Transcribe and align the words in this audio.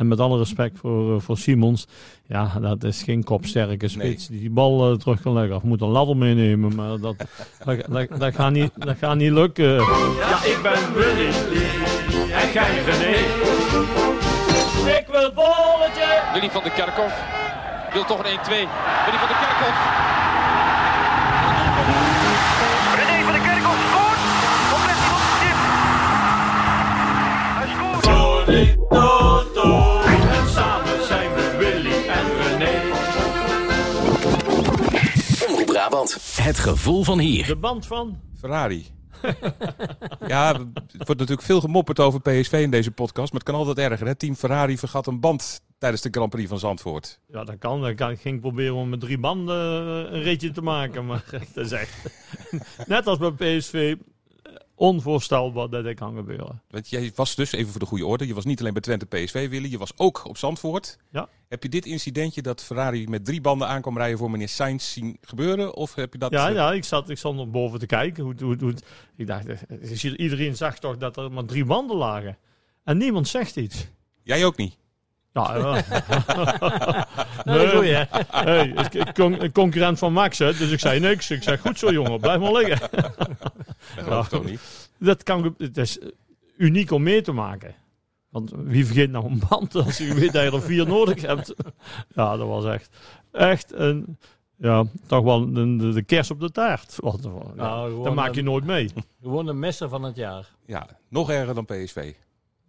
En 0.00 0.08
met 0.08 0.20
alle 0.20 0.38
respect 0.38 0.78
voor, 0.78 1.14
uh, 1.14 1.20
voor 1.20 1.38
Simons, 1.38 1.86
ja, 2.26 2.52
dat 2.60 2.84
is 2.84 3.02
geen 3.02 3.24
kopsterke 3.24 3.88
spits 3.88 4.26
die 4.26 4.40
die 4.40 4.50
bal 4.50 4.90
uh, 4.90 4.96
terug 4.96 5.20
kan 5.20 5.32
leggen. 5.32 5.56
Of 5.56 5.62
moet 5.62 5.80
een 5.80 5.88
ladder 5.88 6.16
meenemen, 6.16 6.74
maar 6.74 6.88
dat, 6.88 7.00
dat, 7.00 7.16
dat, 7.88 8.18
dat, 8.20 8.34
gaat 8.34 8.50
niet, 8.50 8.70
dat 8.74 8.96
gaat 8.98 9.16
niet 9.16 9.30
lukken. 9.30 9.74
Ja, 9.74 10.44
ik 10.44 10.58
ben 10.62 10.94
Willy 10.94 11.26
en 12.32 12.48
gij 12.48 12.82
René. 12.84 13.16
Ik 14.98 15.06
wil 15.10 15.32
bolletje. 15.32 16.22
Willy 16.32 16.50
van 16.50 16.62
de 16.62 16.70
Kerkhof 16.70 17.12
wil 17.92 18.04
toch 18.04 18.18
een 18.18 18.38
1-2. 18.38 18.48
Willy 19.04 19.18
van 19.18 19.28
de 19.28 19.38
Kerkhof. 19.40 19.76
René 28.46 28.79
Het 36.08 36.58
gevoel 36.58 37.04
van 37.04 37.18
hier. 37.18 37.46
De 37.46 37.56
band 37.56 37.86
van... 37.86 38.20
Ferrari. 38.38 38.86
ja, 40.26 40.54
er 40.54 40.66
wordt 40.90 41.08
natuurlijk 41.08 41.42
veel 41.42 41.60
gemopperd 41.60 42.00
over 42.00 42.20
PSV 42.20 42.52
in 42.52 42.70
deze 42.70 42.90
podcast. 42.90 43.32
Maar 43.32 43.40
het 43.40 43.50
kan 43.50 43.58
altijd 43.58 43.78
erger. 43.90 44.06
Hè? 44.06 44.14
Team 44.14 44.34
Ferrari 44.34 44.78
vergat 44.78 45.06
een 45.06 45.20
band 45.20 45.60
tijdens 45.78 46.02
de 46.02 46.08
Grand 46.10 46.30
Prix 46.30 46.48
van 46.48 46.58
Zandvoort. 46.58 47.18
Ja, 47.28 47.44
dat 47.44 47.58
kan. 47.58 47.86
Ik 47.86 47.96
kan- 47.96 48.10
ik 48.10 48.20
ging 48.20 48.40
proberen 48.40 48.74
om 48.74 48.88
met 48.88 49.00
drie 49.00 49.18
banden 49.18 49.56
eh, 50.06 50.12
een 50.12 50.22
ritje 50.22 50.50
te 50.50 50.62
maken. 50.62 51.06
Maar 51.06 51.24
dat 51.54 51.64
is 51.64 51.72
echt... 51.72 51.94
Net 52.86 53.06
als 53.06 53.18
bij 53.18 53.30
PSV, 53.32 53.94
onvoorstelbaar 54.80 55.68
dat 55.68 55.84
dit 55.84 55.98
kan 55.98 56.16
gebeuren. 56.16 56.62
Want 56.68 56.88
jij 56.88 57.12
was 57.14 57.34
dus, 57.34 57.52
even 57.52 57.70
voor 57.70 57.80
de 57.80 57.86
goede 57.86 58.06
orde, 58.06 58.26
je 58.26 58.34
was 58.34 58.44
niet 58.44 58.60
alleen 58.60 58.72
bij 58.72 58.82
Twente 58.82 59.06
PSV, 59.06 59.48
Willy. 59.48 59.70
Je 59.70 59.78
was 59.78 59.92
ook 59.96 60.24
op 60.24 60.36
Zandvoort. 60.36 60.98
Ja. 61.10 61.28
Heb 61.48 61.62
je 61.62 61.68
dit 61.68 61.86
incidentje 61.86 62.42
dat 62.42 62.62
Ferrari 62.62 63.08
met 63.08 63.24
drie 63.24 63.40
banden 63.40 63.68
aankwam 63.68 63.96
rijden 63.96 64.18
voor 64.18 64.30
meneer 64.30 64.48
Sainz 64.48 64.92
zien 64.92 65.16
gebeuren? 65.20 65.74
Of 65.74 65.94
heb 65.94 66.12
je 66.12 66.18
dat... 66.18 66.30
Ja, 66.30 66.48
eh, 66.48 66.54
ja 66.54 66.72
ik, 66.72 66.84
zat, 66.84 67.10
ik 67.10 67.18
zat 67.18 67.34
nog 67.34 67.50
boven 67.50 67.78
te 67.78 67.86
kijken. 67.86 68.24
Hoe, 68.24 68.34
hoe, 68.38 68.56
hoe, 68.60 68.74
ik 69.16 69.26
dacht, 69.26 69.46
eh, 69.46 70.14
iedereen 70.16 70.56
zag 70.56 70.78
toch 70.78 70.96
dat 70.96 71.16
er 71.16 71.32
maar 71.32 71.44
drie 71.44 71.64
banden 71.64 71.96
lagen. 71.96 72.38
En 72.84 72.98
niemand 72.98 73.28
zegt 73.28 73.56
iets. 73.56 73.86
Jij 74.22 74.44
ook 74.44 74.56
niet? 74.56 74.76
Ja, 75.32 75.56
ja. 75.58 77.06
Nee, 77.44 77.68
goeie, 77.68 77.92
hè? 77.94 78.04
Hey, 78.30 78.74
een 79.14 79.52
concurrent 79.52 79.98
van 79.98 80.12
Max, 80.12 80.38
hè, 80.38 80.52
dus 80.54 80.70
ik 80.70 80.78
zei 80.80 81.00
niks. 81.00 81.30
Ik 81.30 81.42
zeg, 81.42 81.60
goed 81.60 81.78
zo 81.78 81.92
jongen, 81.92 82.20
blijf 82.20 82.40
maar 82.40 82.52
liggen. 82.52 82.88
Dat 84.08 84.28
toch 84.28 84.44
niet? 84.44 84.90
Dat 84.98 85.22
kan, 85.22 85.54
het 85.58 85.76
is 85.76 85.98
uniek 86.56 86.90
om 86.90 87.02
mee 87.02 87.20
te 87.22 87.32
maken. 87.32 87.74
Want 88.28 88.52
wie 88.56 88.86
vergeet 88.86 89.10
nou 89.10 89.24
een 89.30 89.42
band 89.48 89.74
als 89.74 89.98
je 89.98 90.14
weet 90.14 90.32
dat 90.32 90.42
je 90.44 90.50
er 90.52 90.62
vier 90.62 90.86
nodig 90.86 91.22
hebt. 91.22 91.54
Ja, 92.14 92.36
dat 92.36 92.46
was 92.48 92.64
echt, 92.64 92.96
echt 93.32 93.72
een, 93.72 94.18
ja, 94.56 94.84
toch 95.06 95.24
wel 95.24 95.52
de, 95.52 95.76
de, 95.76 95.92
de 95.92 96.02
kers 96.02 96.30
op 96.30 96.40
de 96.40 96.50
taart. 96.50 96.96
Want, 97.00 97.22
ja, 97.24 97.30
Nou, 97.54 98.04
dat 98.04 98.14
maak 98.14 98.32
je 98.34 98.38
een- 98.38 98.44
nooit 98.46 98.64
mee. 98.64 98.90
Gewoon 99.22 99.46
de 99.46 99.52
messer 99.52 99.88
van 99.88 100.02
het 100.02 100.16
jaar. 100.16 100.48
Ja, 100.66 100.86
nog 101.08 101.30
erger 101.30 101.54
dan 101.54 101.64
PSV. 101.64 102.12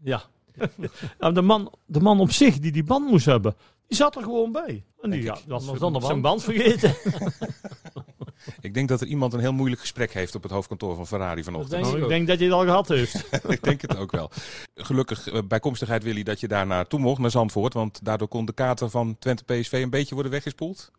Ja. 0.04 0.22
Nou, 1.20 1.34
de, 1.34 1.42
man, 1.42 1.74
de 1.86 2.00
man 2.00 2.20
op 2.20 2.32
zich 2.32 2.60
die 2.60 2.72
die 2.72 2.84
band 2.84 3.10
moest 3.10 3.26
hebben, 3.26 3.56
die 3.88 3.98
zat 3.98 4.16
er 4.16 4.24
gewoon 4.24 4.52
bij. 4.52 4.84
En 5.02 5.10
die 5.10 5.24
ja, 5.24 5.34
ik. 5.34 5.44
was 5.48 5.66
zijn 5.66 5.92
band. 5.92 6.22
band 6.22 6.44
vergeten. 6.44 6.96
Ik 8.62 8.74
denk 8.74 8.90
dat 8.90 9.02
er 9.02 9.08
iemand 9.08 9.34
een 9.34 9.40
heel 9.40 9.54
moeilijk 9.54 9.82
gesprek 9.82 10.14
heeft 10.14 10.36
op 10.36 10.44
het 10.44 10.52
hoofdkantoor 10.52 10.96
van 10.96 11.08
Ferrari 11.08 11.44
vanochtend. 11.44 11.72
denk 11.72 11.84
Nou, 11.84 11.98
ik 11.98 12.04
ik 12.04 12.10
denk 12.10 12.28
dat 12.28 12.40
je 12.40 12.46
het 12.46 12.54
al 12.54 12.64
gehad 12.64 12.88
heeft. 12.88 13.26
ik 13.48 13.64
denk 13.64 13.82
het 13.82 13.98
ook 13.98 14.12
wel. 14.12 14.32
Gelukkig 14.76 15.28
eh, 15.28 15.40
bijkomstigheid 15.48 16.04
Willy 16.04 16.24
dat 16.24 16.40
je 16.40 16.48
daar 16.48 16.68
naartoe 16.68 17.00
mocht, 17.00 17.22
naar 17.22 17.32
Zandvoort. 17.32 17.74
Want 17.74 18.00
daardoor 18.06 18.28
kon 18.28 18.46
de 18.46 18.54
kater 18.54 18.90
van 18.90 19.16
Twente 19.20 19.44
PSV 19.44 19.72
een 19.72 19.90
beetje 19.90 20.14
worden 20.14 20.32
weggespoeld. 20.32 20.92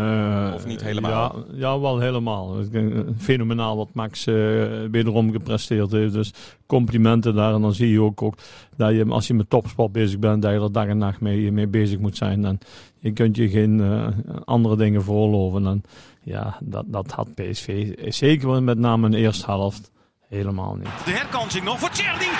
Eh, 0.00 0.54
Of 0.54 0.66
niet 0.66 0.82
helemaal? 0.82 1.10
Ja, 1.10 1.44
ja, 1.54 1.80
wel 1.80 1.98
helemaal. 1.98 2.56
Het 2.56 2.74
is, 2.74 2.80
eh, 2.92 2.98
Fenomenaal 3.18 3.76
wat 3.76 3.88
Max 3.92 4.26
eh, 4.26 4.34
wederom 4.90 5.32
gepresteerd 5.32 5.90
heeft. 5.90 6.12
Dus 6.12 6.32
complimenten 6.66 7.34
daar. 7.34 7.54
En 7.54 7.60
dan 7.60 7.72
zie 7.74 7.90
je 7.90 8.00
ook, 8.00 8.22
ook 8.22 8.34
dat 8.76 8.90
je, 8.94 9.04
als 9.08 9.26
je 9.26 9.34
met 9.34 9.50
topsport 9.50 9.92
bezig 9.92 10.18
bent, 10.18 10.42
dat 10.42 10.52
je 10.52 10.60
er 10.60 10.72
dag 10.72 10.86
en 10.86 10.98
nacht 10.98 11.20
mee, 11.20 11.52
mee 11.52 11.66
bezig 11.66 11.98
moet 11.98 12.16
zijn. 12.16 12.44
En 12.44 12.58
je 12.98 13.12
kunt 13.12 13.36
je 13.36 13.48
geen 13.48 13.80
eh, 13.80 14.06
andere 14.44 14.76
dingen 14.76 15.02
veroorloven. 15.02 15.66
En 15.66 15.82
ja, 16.22 16.56
dat, 16.60 16.84
dat 16.86 17.10
had 17.10 17.34
PSV, 17.34 17.94
zeker 18.12 18.62
met 18.62 18.78
name 18.78 19.04
in 19.06 19.12
de 19.12 19.18
eerste 19.18 19.46
helft, 19.46 19.90
helemaal 20.28 20.74
niet. 20.74 21.04
De 21.04 21.10
herkansing 21.10 21.64
nog 21.64 21.78
voor 21.78 21.90
Tjerni. 21.90 22.30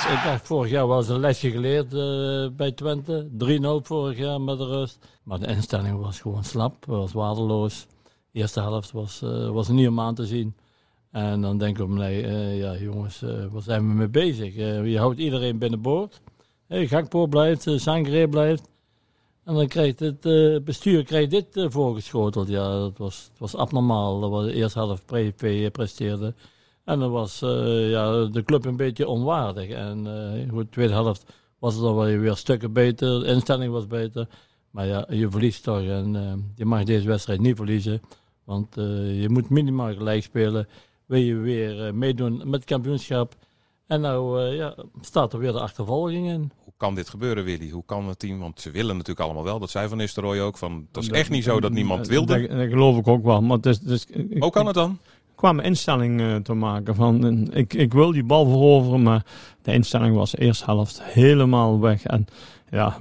Ik 0.00 0.20
dacht, 0.24 0.46
vorig 0.46 0.70
jaar 0.70 0.86
was 0.86 1.08
een 1.08 1.20
lesje 1.20 1.50
geleerd 1.50 1.94
eh, 1.94 2.56
bij 2.56 2.72
Twente. 2.72 3.28
3-0 3.82 3.86
vorig 3.86 4.18
jaar 4.18 4.40
met 4.40 4.58
de 4.58 4.66
rust. 4.66 4.98
Maar 5.22 5.38
de 5.38 5.46
instelling 5.46 6.00
was 6.00 6.20
gewoon 6.20 6.44
slap, 6.44 6.84
was 6.84 7.12
waardeloos. 7.12 7.86
De 8.32 8.38
eerste 8.38 8.60
helft 8.60 8.92
was, 8.92 9.22
eh, 9.22 9.50
was 9.50 9.68
niet 9.68 9.88
om 9.88 10.00
aan 10.00 10.14
te 10.14 10.26
zien. 10.26 10.56
En 11.10 11.40
dan 11.40 11.58
denken 11.58 11.88
we, 11.88 11.94
nee, 11.94 12.22
eh, 12.22 12.58
ja 12.58 12.76
jongens, 12.76 13.20
waar 13.50 13.62
zijn 13.62 13.88
we 13.88 13.94
mee 13.94 14.08
bezig? 14.08 14.54
Je 14.84 14.98
houdt 14.98 15.18
iedereen 15.18 15.58
binnenboord. 15.58 16.20
Hey, 16.66 16.86
Gakpo 16.86 17.26
blijft, 17.26 17.66
uh, 17.66 17.78
Sangre 17.78 18.28
blijft. 18.28 18.68
En 19.44 19.54
dan 19.54 19.66
krijgt 19.66 20.00
het 20.00 20.20
bestuur 20.64 21.04
krijgt 21.04 21.30
dit 21.30 21.46
voorgeschoteld. 21.52 22.48
Ja, 22.48 22.78
dat 22.78 22.98
was, 22.98 23.28
het 23.30 23.38
was 23.38 23.56
abnormaal. 23.56 24.20
Dat 24.20 24.30
was 24.30 24.44
de 24.44 24.52
eerste 24.52 24.78
helft 24.78 25.06
PSV 25.06 25.70
presteerde. 25.70 26.34
En 26.84 26.98
dan 26.98 27.10
was 27.10 27.42
eh, 27.42 27.90
ja, 27.90 28.24
de 28.24 28.42
club 28.44 28.64
een 28.64 28.76
beetje 28.76 29.08
onwaardig. 29.08 29.68
En 29.68 30.06
eh, 30.06 30.50
goed, 30.50 30.64
de 30.64 30.68
tweede 30.70 30.92
helft 30.92 31.24
was 31.58 31.74
het 31.74 31.82
dan 31.82 31.94
wel 31.96 32.04
weer 32.18 32.36
stukken 32.36 32.72
beter. 32.72 33.20
De 33.20 33.26
instelling 33.26 33.72
was 33.72 33.86
beter. 33.86 34.28
Maar 34.70 34.86
ja, 34.86 35.06
je 35.10 35.30
verliest 35.30 35.62
toch. 35.62 35.82
En 35.82 36.16
eh, 36.16 36.32
je 36.54 36.64
mag 36.64 36.84
deze 36.84 37.06
wedstrijd 37.06 37.40
niet 37.40 37.56
verliezen. 37.56 38.00
Want 38.44 38.76
eh, 38.76 39.20
je 39.22 39.28
moet 39.28 39.48
minimaal 39.50 39.94
gelijk 39.94 40.22
spelen. 40.22 40.68
Wil 41.06 41.18
je 41.20 41.34
weer 41.34 41.86
eh, 41.86 41.92
meedoen 41.92 42.36
met 42.36 42.54
het 42.60 42.64
kampioenschap. 42.64 43.34
En 43.86 44.00
nou 44.00 44.40
ja, 44.40 44.74
staat 45.00 45.32
er 45.32 45.38
weer 45.38 45.52
de 45.52 45.60
achtervolging 45.60 46.28
in. 46.28 46.50
Hoe 46.64 46.72
kan 46.76 46.94
dit 46.94 47.08
gebeuren, 47.08 47.44
Willy? 47.44 47.70
Hoe 47.70 47.84
kan 47.86 48.08
het 48.08 48.18
team? 48.18 48.38
Want 48.38 48.60
ze 48.60 48.70
willen 48.70 48.92
natuurlijk 48.96 49.20
allemaal 49.26 49.44
wel. 49.44 49.58
Dat 49.58 49.70
zei 49.70 49.88
Van 49.88 49.96
Nistelrooy 49.98 50.40
ook. 50.40 50.58
Van, 50.58 50.86
het 50.92 51.02
is 51.02 51.10
echt 51.10 51.30
niet 51.30 51.44
zo 51.44 51.60
dat 51.60 51.72
niemand 51.72 52.08
wilde. 52.08 52.40
Dat, 52.48 52.58
dat 52.58 52.68
geloof 52.68 52.96
ik 52.98 53.08
ook 53.08 53.24
wel. 53.24 53.42
Maar 53.42 53.56
het 53.56 53.66
is, 53.66 53.78
het 53.78 53.88
is, 53.90 54.06
ik- 54.06 54.42
Hoe 54.42 54.50
kan 54.50 54.66
het 54.66 54.74
dan? 54.74 54.98
Kwam 55.40 55.58
een 55.58 55.64
instelling 55.64 56.20
eh, 56.20 56.36
te 56.36 56.54
maken 56.54 56.94
van 56.94 57.26
eh, 57.26 57.58
ik, 57.60 57.74
ik 57.74 57.92
wil 57.92 58.12
die 58.12 58.24
bal 58.24 58.44
veroveren, 58.48 59.02
maar 59.02 59.24
de 59.62 59.72
instelling 59.72 60.16
was 60.16 60.30
de 60.30 60.40
eerste 60.40 60.64
helft 60.64 61.02
helemaal 61.02 61.80
weg. 61.80 62.02
En 62.04 62.26
ja, 62.70 62.96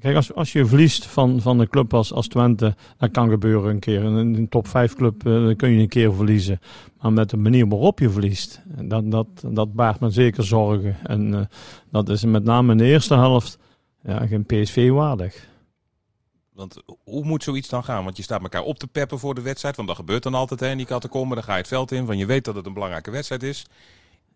kijk, 0.00 0.16
als, 0.16 0.34
als 0.34 0.52
je 0.52 0.66
verliest 0.66 1.06
van, 1.06 1.40
van 1.40 1.58
een 1.58 1.68
club 1.68 1.94
als, 1.94 2.12
als 2.12 2.28
Twente, 2.28 2.74
dat 2.96 3.10
kan 3.10 3.28
gebeuren 3.28 3.70
een 3.70 3.78
keer. 3.78 4.02
In 4.02 4.12
een 4.12 4.48
top 4.48 4.68
5 4.68 4.94
club 4.94 5.26
eh, 5.26 5.56
kun 5.56 5.70
je 5.70 5.80
een 5.80 5.88
keer 5.88 6.14
verliezen. 6.14 6.60
Maar 7.00 7.12
met 7.12 7.30
de 7.30 7.36
manier 7.36 7.68
waarop 7.68 7.98
je 7.98 8.10
verliest, 8.10 8.62
dat, 8.82 9.10
dat, 9.10 9.26
dat 9.46 9.72
baart 9.72 10.00
me 10.00 10.10
zeker 10.10 10.44
zorgen. 10.44 10.96
En 11.02 11.48
dat 11.90 12.08
is 12.08 12.24
met 12.24 12.44
name 12.44 12.72
in 12.72 12.78
de 12.78 12.84
eerste 12.84 13.14
helft 13.14 13.58
ja, 14.02 14.26
geen 14.26 14.44
PSV 14.44 14.90
waardig. 14.90 15.48
Want 16.58 16.76
hoe 17.04 17.24
moet 17.24 17.42
zoiets 17.42 17.68
dan 17.68 17.84
gaan? 17.84 18.04
Want 18.04 18.16
je 18.16 18.22
staat 18.22 18.42
elkaar 18.42 18.62
op 18.62 18.78
te 18.78 18.86
peppen 18.86 19.18
voor 19.18 19.34
de 19.34 19.40
wedstrijd. 19.40 19.76
Want 19.76 19.88
dat 19.88 19.96
gebeurt 19.96 20.22
dan 20.22 20.34
altijd, 20.34 20.60
hè, 20.60 20.70
in 20.70 20.76
die 20.76 20.86
catacomben. 20.86 21.36
Dan 21.36 21.44
ga 21.44 21.52
je 21.52 21.58
het 21.58 21.68
veld 21.68 21.92
in, 21.92 22.06
want 22.06 22.18
je 22.18 22.26
weet 22.26 22.44
dat 22.44 22.54
het 22.54 22.66
een 22.66 22.72
belangrijke 22.72 23.10
wedstrijd 23.10 23.42
is. 23.42 23.66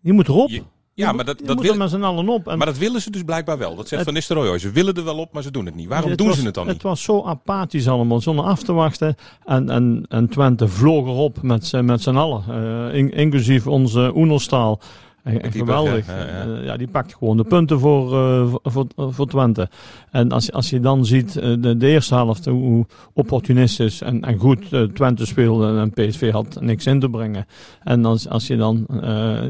Je 0.01 0.13
moet 0.13 0.27
erop. 0.27 0.49
Je- 0.49 0.63
ja, 0.95 1.11
maar 1.11 1.25
dat, 1.25 1.39
dat 1.45 1.55
moet 1.55 1.65
wil, 1.65 1.75
met 1.75 1.89
z'n 1.89 2.01
allen 2.03 2.29
op. 2.29 2.47
En 2.47 2.57
maar 2.57 2.67
dat 2.67 2.77
willen 2.77 3.01
ze 3.01 3.09
dus 3.11 3.23
blijkbaar 3.23 3.57
wel. 3.57 3.69
Dat 3.75 3.87
zegt 3.87 3.91
Het- 3.95 4.03
Van 4.03 4.13
Nistelrooy. 4.13 4.59
Ze 4.59 4.71
willen 4.71 4.93
er 4.93 5.03
wel 5.03 5.17
op, 5.17 5.33
maar 5.33 5.43
ze 5.43 5.51
doen 5.51 5.65
het 5.65 5.75
niet. 5.75 5.87
Waarom 5.87 6.09
Het 6.09 6.17
doen 6.17 6.27
was- 6.27 6.37
ze 6.39 6.45
het 6.45 6.53
dan 6.53 6.65
niet? 6.65 6.73
Het 6.73 6.83
was 6.83 7.03
zo 7.03 7.23
apathisch 7.23 7.87
allemaal, 7.87 8.21
zonder 8.21 8.45
af 8.45 8.63
te 8.63 8.73
wachten. 8.73 9.15
En, 9.45 9.69
en, 9.69 10.05
en 10.09 10.29
Twente 10.29 10.67
vloog 10.67 11.07
erop 11.07 11.41
met, 11.41 11.65
z'n- 11.65 11.85
met 11.85 12.01
z'n 12.01 12.15
allen. 12.15 12.43
Eh, 12.91 12.97
in- 12.97 13.11
inclusief 13.13 13.67
onze 13.67 14.11
Oenerstaal. 14.15 14.79
En, 15.23 15.51
geweldig. 15.51 16.07
ja, 16.07 16.17
ja, 16.17 16.25
ja. 16.25 16.57
Eh, 16.57 16.65
ja, 16.65 16.77
die 16.77 16.87
pakt 16.87 17.15
gewoon 17.15 17.37
de 17.37 17.43
punten 17.43 17.79
voor, 17.79 18.13
eh, 18.13 18.53
voor, 18.63 18.87
voor 18.95 19.27
Twente. 19.27 19.69
En 20.11 20.31
als, 20.31 20.51
als 20.51 20.69
je 20.69 20.79
dan 20.79 21.05
ziet 21.05 21.35
eh, 21.35 21.53
de, 21.59 21.77
de 21.77 21.87
eerste 21.87 22.15
helft, 22.15 22.45
hoe 22.45 22.85
opportunistisch 23.13 24.01
en, 24.01 24.21
en 24.21 24.37
goed 24.37 24.65
Twente 24.93 25.25
speelde 25.25 25.79
en 25.79 25.91
PSV 25.91 26.31
had 26.31 26.57
niks 26.61 26.85
in 26.85 26.99
te 26.99 27.09
brengen. 27.09 27.45
En 27.83 28.05
als, 28.05 28.29
als 28.29 28.47
je 28.47 28.55
dan, 28.57 28.87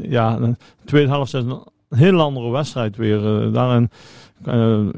ja, 0.08 0.36
de 0.36 0.56
tweede 0.84 1.10
helft 1.10 1.34
is 1.34 1.42
een 1.42 1.62
heel 1.88 2.20
andere 2.20 2.50
wedstrijd 2.50 2.96
weer. 2.96 3.52
daarin, 3.52 3.90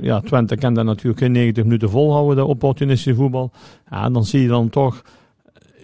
ja, 0.00 0.20
Twente 0.20 0.56
kan 0.56 0.74
daar 0.74 0.84
natuurlijk 0.84 1.18
geen 1.18 1.32
90 1.32 1.64
minuten 1.64 1.90
volhouden, 1.90 2.36
de 2.36 2.44
opportunistische 2.44 3.14
voetbal. 3.14 3.50
Ja, 3.90 4.10
dan 4.10 4.24
zie 4.24 4.42
je 4.42 4.48
dan 4.48 4.68
toch 4.68 5.02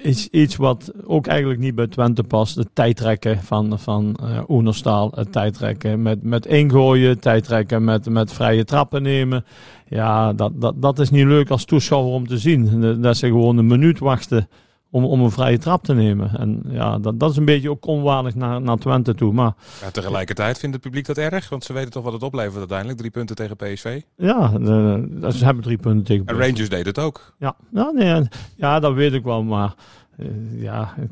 iets, 0.03 0.29
iets 0.29 0.57
wat 0.57 0.93
ook 1.05 1.27
eigenlijk 1.27 1.61
niet 1.61 1.75
bij 1.75 1.87
Twente 1.87 2.23
past. 2.23 2.57
Het 2.57 2.69
tijdrekken 2.73 3.43
van, 3.43 3.79
van 3.79 4.17
eh 4.23 4.39
Oenerstaal. 4.49 5.13
Het 5.15 5.33
tijdrekken 5.33 6.03
met, 6.03 6.23
met 6.23 6.47
ingooien. 6.47 7.21
Tijdrekken 7.21 7.85
met, 7.85 8.09
met 8.09 8.33
vrije 8.33 8.65
trappen 8.65 9.03
nemen. 9.03 9.45
Ja, 9.89 10.33
dat, 10.33 10.61
dat, 10.61 10.83
dat 10.83 10.99
is 10.99 11.11
niet 11.11 11.27
leuk 11.27 11.51
als 11.51 11.65
toeschouwer 11.65 12.13
om 12.13 12.27
te 12.27 12.39
zien. 12.39 13.01
Dat 13.01 13.17
ze 13.17 13.27
gewoon 13.27 13.59
een 13.59 13.67
minuut 13.67 13.99
wachten 13.99 14.49
om, 14.93 15.05
om 15.05 15.21
een 15.21 15.31
vrije 15.31 15.59
trap 15.59 15.85
te 15.85 15.95
nemen. 15.95 16.31
En 16.39 16.63
ja, 16.69 16.99
dat, 16.99 17.21
dat 17.21 17.31
is 17.31 17.37
een 17.37 17.45
beetje 17.45 17.71
ook 17.71 17.87
onwaardig 17.87 18.35
naar, 18.35 18.61
naar 18.63 18.77
Twente 18.79 19.15
toe. 19.15 19.33
Maar 19.33 19.53
Ja, 19.81 19.91
tegelijkertijd 19.91 20.59
vindt 20.59 20.75
het 20.75 20.85
publiek 20.85 21.07
dat 21.07 21.19
erg, 21.19 21.49
want 21.49 21.65
ze 21.65 21.73
weten 21.73 21.91
toch 21.91 22.05
wat 22.05 22.13
het 22.13 22.23
oplevert 22.23 22.57
uiteindelijk. 22.59 22.99
Drie 22.99 23.11
punten 23.11 23.37
tegen 23.37 23.57
PSV. 23.57 24.01
ja, 24.17 24.49
de, 24.49 25.29
ze 25.33 25.45
hebben 25.45 25.63
drie 25.63 25.79
punten 25.79 26.05
tegen 26.05 26.27
En 26.27 26.35
PSV. 26.37 26.47
Rangers 26.49 26.69
deed 26.69 26.87
het 26.87 26.99
ook. 26.99 27.35
Ja, 27.39 27.55
ja, 27.73 27.91
nee, 27.91 28.13
en- 28.13 28.29
ja, 28.57 28.81
dat 28.81 28.95
weet 28.95 29.13
ik 29.13 29.25
wel, 29.25 29.43
maar 29.43 29.75
eh, 30.17 30.27
ja, 30.63 30.95
ik, 31.01 31.11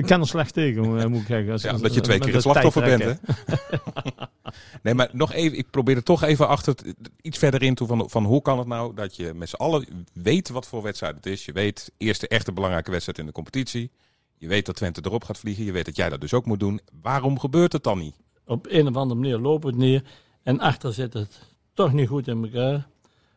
ik 0.00 0.06
ken 0.06 0.20
er 0.20 0.26
slecht 0.26 0.54
tegen, 0.54 0.98
eh, 1.00 1.06
moet 1.06 1.20
ik 1.20 1.26
zeggen. 1.26 1.52
Als- 1.52 1.62
Ja, 1.62 1.70
als- 1.70 1.80
dat 1.80 1.94
je 1.94 2.00
twee 2.00 2.18
keer 2.18 2.32
het 2.32 2.42
slachtoffer 2.42 2.82
bent, 2.82 3.02
hè? 3.02 3.12
nee, 4.82 4.94
maar 4.94 5.08
nog 5.12 5.32
even, 5.32 5.58
ik 5.58 5.70
probeer 5.70 5.96
er 5.96 6.02
toch 6.02 6.22
even 6.22 6.48
achter, 6.48 6.74
iets 7.22 7.38
verder 7.38 7.62
in 7.62 7.74
toe 7.74 7.86
van, 7.86 8.10
van 8.10 8.24
hoe 8.24 8.42
kan 8.42 8.58
het 8.58 8.66
nou 8.66 8.94
dat 8.94 9.16
je 9.16 9.34
met 9.34 9.48
z'n 9.48 9.54
allen 9.56 10.06
weet 10.12 10.48
wat 10.48 10.66
voor 10.66 10.82
wedstrijd 10.82 11.14
het 11.16 11.26
is. 11.26 11.44
Je 11.44 11.52
weet, 11.52 11.92
eerste 11.96 12.28
echte 12.28 12.52
belangrijke 12.52 12.90
wedstrijd 12.90 13.18
in 13.18 13.26
de 13.26 13.32
competitie. 13.32 13.90
Je 14.38 14.48
weet 14.48 14.66
dat 14.66 14.76
Twente 14.76 15.00
erop 15.04 15.24
gaat 15.24 15.38
vliegen. 15.38 15.64
Je 15.64 15.72
weet 15.72 15.84
dat 15.84 15.96
jij 15.96 16.08
dat 16.08 16.20
dus 16.20 16.34
ook 16.34 16.46
moet 16.46 16.60
doen. 16.60 16.80
Waarom 17.02 17.38
gebeurt 17.38 17.72
het 17.72 17.82
dan 17.84 17.98
niet? 17.98 18.14
Op 18.46 18.66
een 18.68 18.88
of 18.88 18.96
andere 18.96 19.20
manier 19.20 19.38
loopt 19.38 19.64
het 19.64 19.76
neer. 19.76 20.02
En 20.42 20.60
achter 20.60 20.92
zit 20.92 21.12
het 21.12 21.40
toch 21.74 21.92
niet 21.92 22.08
goed 22.08 22.28
in 22.28 22.42
elkaar. 22.44 22.86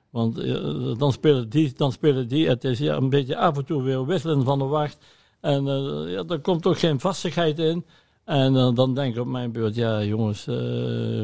Want 0.09 0.37
eh, 0.37 0.97
dan 0.97 1.11
spelen 1.11 1.49
die, 1.49 1.73
dan 1.75 1.91
spelen 1.91 2.27
die. 2.27 2.47
Het 2.47 2.63
is 2.63 2.79
ja, 2.79 2.95
een 2.95 3.09
beetje 3.09 3.37
af 3.37 3.57
en 3.57 3.65
toe 3.65 3.83
weer 3.83 4.05
wisselen 4.05 4.43
van 4.43 4.59
de 4.59 4.65
wacht. 4.65 4.97
En 5.43 5.67
eh, 5.67 6.11
ja, 6.11 6.23
er 6.27 6.39
komt 6.39 6.65
ook 6.65 6.79
geen 6.79 6.99
vastigheid 6.99 7.59
in. 7.59 7.85
En 8.25 8.55
eh, 8.55 8.69
dan 8.73 8.93
denk 8.93 9.15
ik 9.15 9.21
op 9.21 9.27
mijn 9.27 9.51
beurt, 9.51 9.75
ja 9.75 10.03
jongens, 10.03 10.47
eh, 10.47 10.55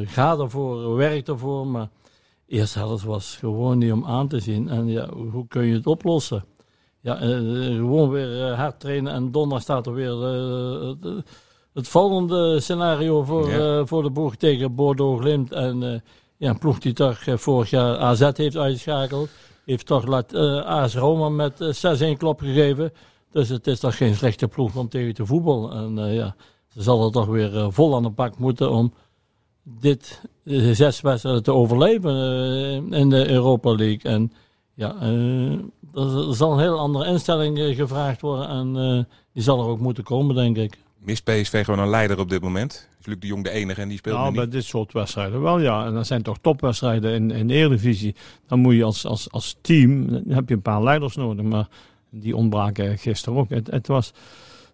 ga 0.03 0.37
ervoor, 0.37 0.95
werk 0.95 1.27
ervoor. 1.27 1.67
Maar 1.67 1.89
eerst 2.47 2.73
helft 2.73 3.03
was 3.03 3.35
gewoon 3.35 3.77
niet 3.77 3.91
om 3.91 4.05
aan 4.05 4.27
te 4.27 4.39
zien. 4.39 4.69
En 4.69 4.87
ja, 4.87 5.09
hoe 5.31 5.47
kun 5.47 5.65
je 5.65 5.73
het 5.73 5.87
oplossen? 5.87 6.45
Ja, 7.01 7.15
gewoon 7.15 8.09
weer 8.09 8.53
hard 8.53 8.79
trainen 8.79 9.13
en 9.13 9.31
donderdag 9.31 9.61
staat 9.61 9.85
er 9.87 9.93
weer 9.93 10.15
het, 11.73 11.87
volgende 11.87 12.59
scenario 12.59 13.23
voor, 13.23 13.49
Ja. 13.49 13.85
voor 13.85 14.03
de 14.03 14.09
boeg 14.09 14.35
tegen 14.35 14.75
Bordeaux 14.75 15.21
Glimt. 15.21 15.51
En 15.51 16.03
ja, 16.37 16.49
een 16.49 16.57
ploeg 16.57 16.79
die 16.79 16.93
toch 16.93 17.19
vorig 17.25 17.69
jaar 17.69 17.97
AZ 17.97 18.29
heeft 18.33 18.57
uitgeschakeld. 18.57 19.29
Heeft 19.65 19.85
toch 19.85 20.05
laat, 20.05 20.33
AS 20.65 20.95
Roma 20.95 21.29
met 21.29 21.61
eh, 21.61 22.13
6-1 22.13 22.17
klop 22.17 22.39
gegeven. 22.39 22.91
Dus 23.31 23.49
het 23.49 23.67
is 23.67 23.79
toch 23.79 23.97
geen 23.97 24.15
slechte 24.15 24.47
ploeg 24.47 24.75
om 24.75 24.89
tegen 24.89 25.13
te 25.13 25.25
voetballen. 25.25 25.71
En 25.71 26.05
eh, 26.05 26.15
ja, 26.15 26.35
ze 26.67 26.81
zal 26.81 27.05
er 27.05 27.11
toch 27.11 27.27
weer 27.27 27.57
eh, 27.57 27.67
vol 27.69 27.95
aan 27.95 28.03
de 28.03 28.09
bak 28.09 28.37
moeten 28.37 28.71
om 28.71 28.93
dit 29.63 30.21
zes 30.43 31.01
wedstrijden 31.01 31.43
te 31.43 31.53
overleven 31.53 32.11
eh, 32.91 32.99
in 32.99 33.09
de 33.09 33.29
Europa 33.29 33.75
League. 33.75 34.11
En 34.11 34.31
ja, 34.73 34.95
eh, 35.01 35.51
er, 35.93 36.35
zal 36.35 36.53
een 36.53 36.59
heel 36.59 36.79
andere 36.79 37.05
instelling 37.05 37.75
gevraagd 37.75 38.21
worden. 38.21 38.49
En 38.49 38.75
eh, 38.75 39.03
die 39.33 39.43
zal 39.43 39.59
er 39.59 39.65
ook 39.65 39.79
moeten 39.79 40.03
komen, 40.03 40.35
denk 40.35 40.57
ik. 40.57 40.77
Mist 40.97 41.23
PSV 41.23 41.65
gewoon 41.65 41.79
een 41.79 41.89
leider 41.89 42.19
op 42.19 42.29
dit 42.29 42.41
moment? 42.41 42.87
Is 42.99 43.05
Luc 43.05 43.19
de 43.19 43.27
Jong 43.27 43.43
de 43.43 43.49
enige 43.49 43.81
en 43.81 43.87
die 43.87 43.97
speelt 43.97 44.17
Nou, 44.17 44.33
bij 44.33 44.47
dit 44.47 44.63
soort 44.63 44.93
wedstrijden 44.93 45.41
wel, 45.41 45.59
ja. 45.59 45.85
En 45.85 45.93
dat 45.93 46.07
zijn 46.07 46.21
toch 46.21 46.37
topwedstrijden 46.41 47.13
in, 47.13 47.31
in 47.31 47.47
de 47.47 47.53
Eredivisie. 47.53 48.15
Dan 48.47 48.59
moet 48.59 48.75
je 48.75 48.83
als, 48.83 49.05
als, 49.05 49.31
als 49.31 49.57
team, 49.61 50.07
dan 50.07 50.23
heb 50.27 50.49
je 50.49 50.55
een 50.55 50.61
paar 50.61 50.83
leiders 50.83 51.15
nodig. 51.15 51.45
Maar 51.45 51.67
die 52.11 52.35
ontbraken 52.35 52.97
gisteren 52.97 53.39
ook. 53.39 53.49
Het, 53.49 53.71
het 53.71 53.87
was 53.87 54.13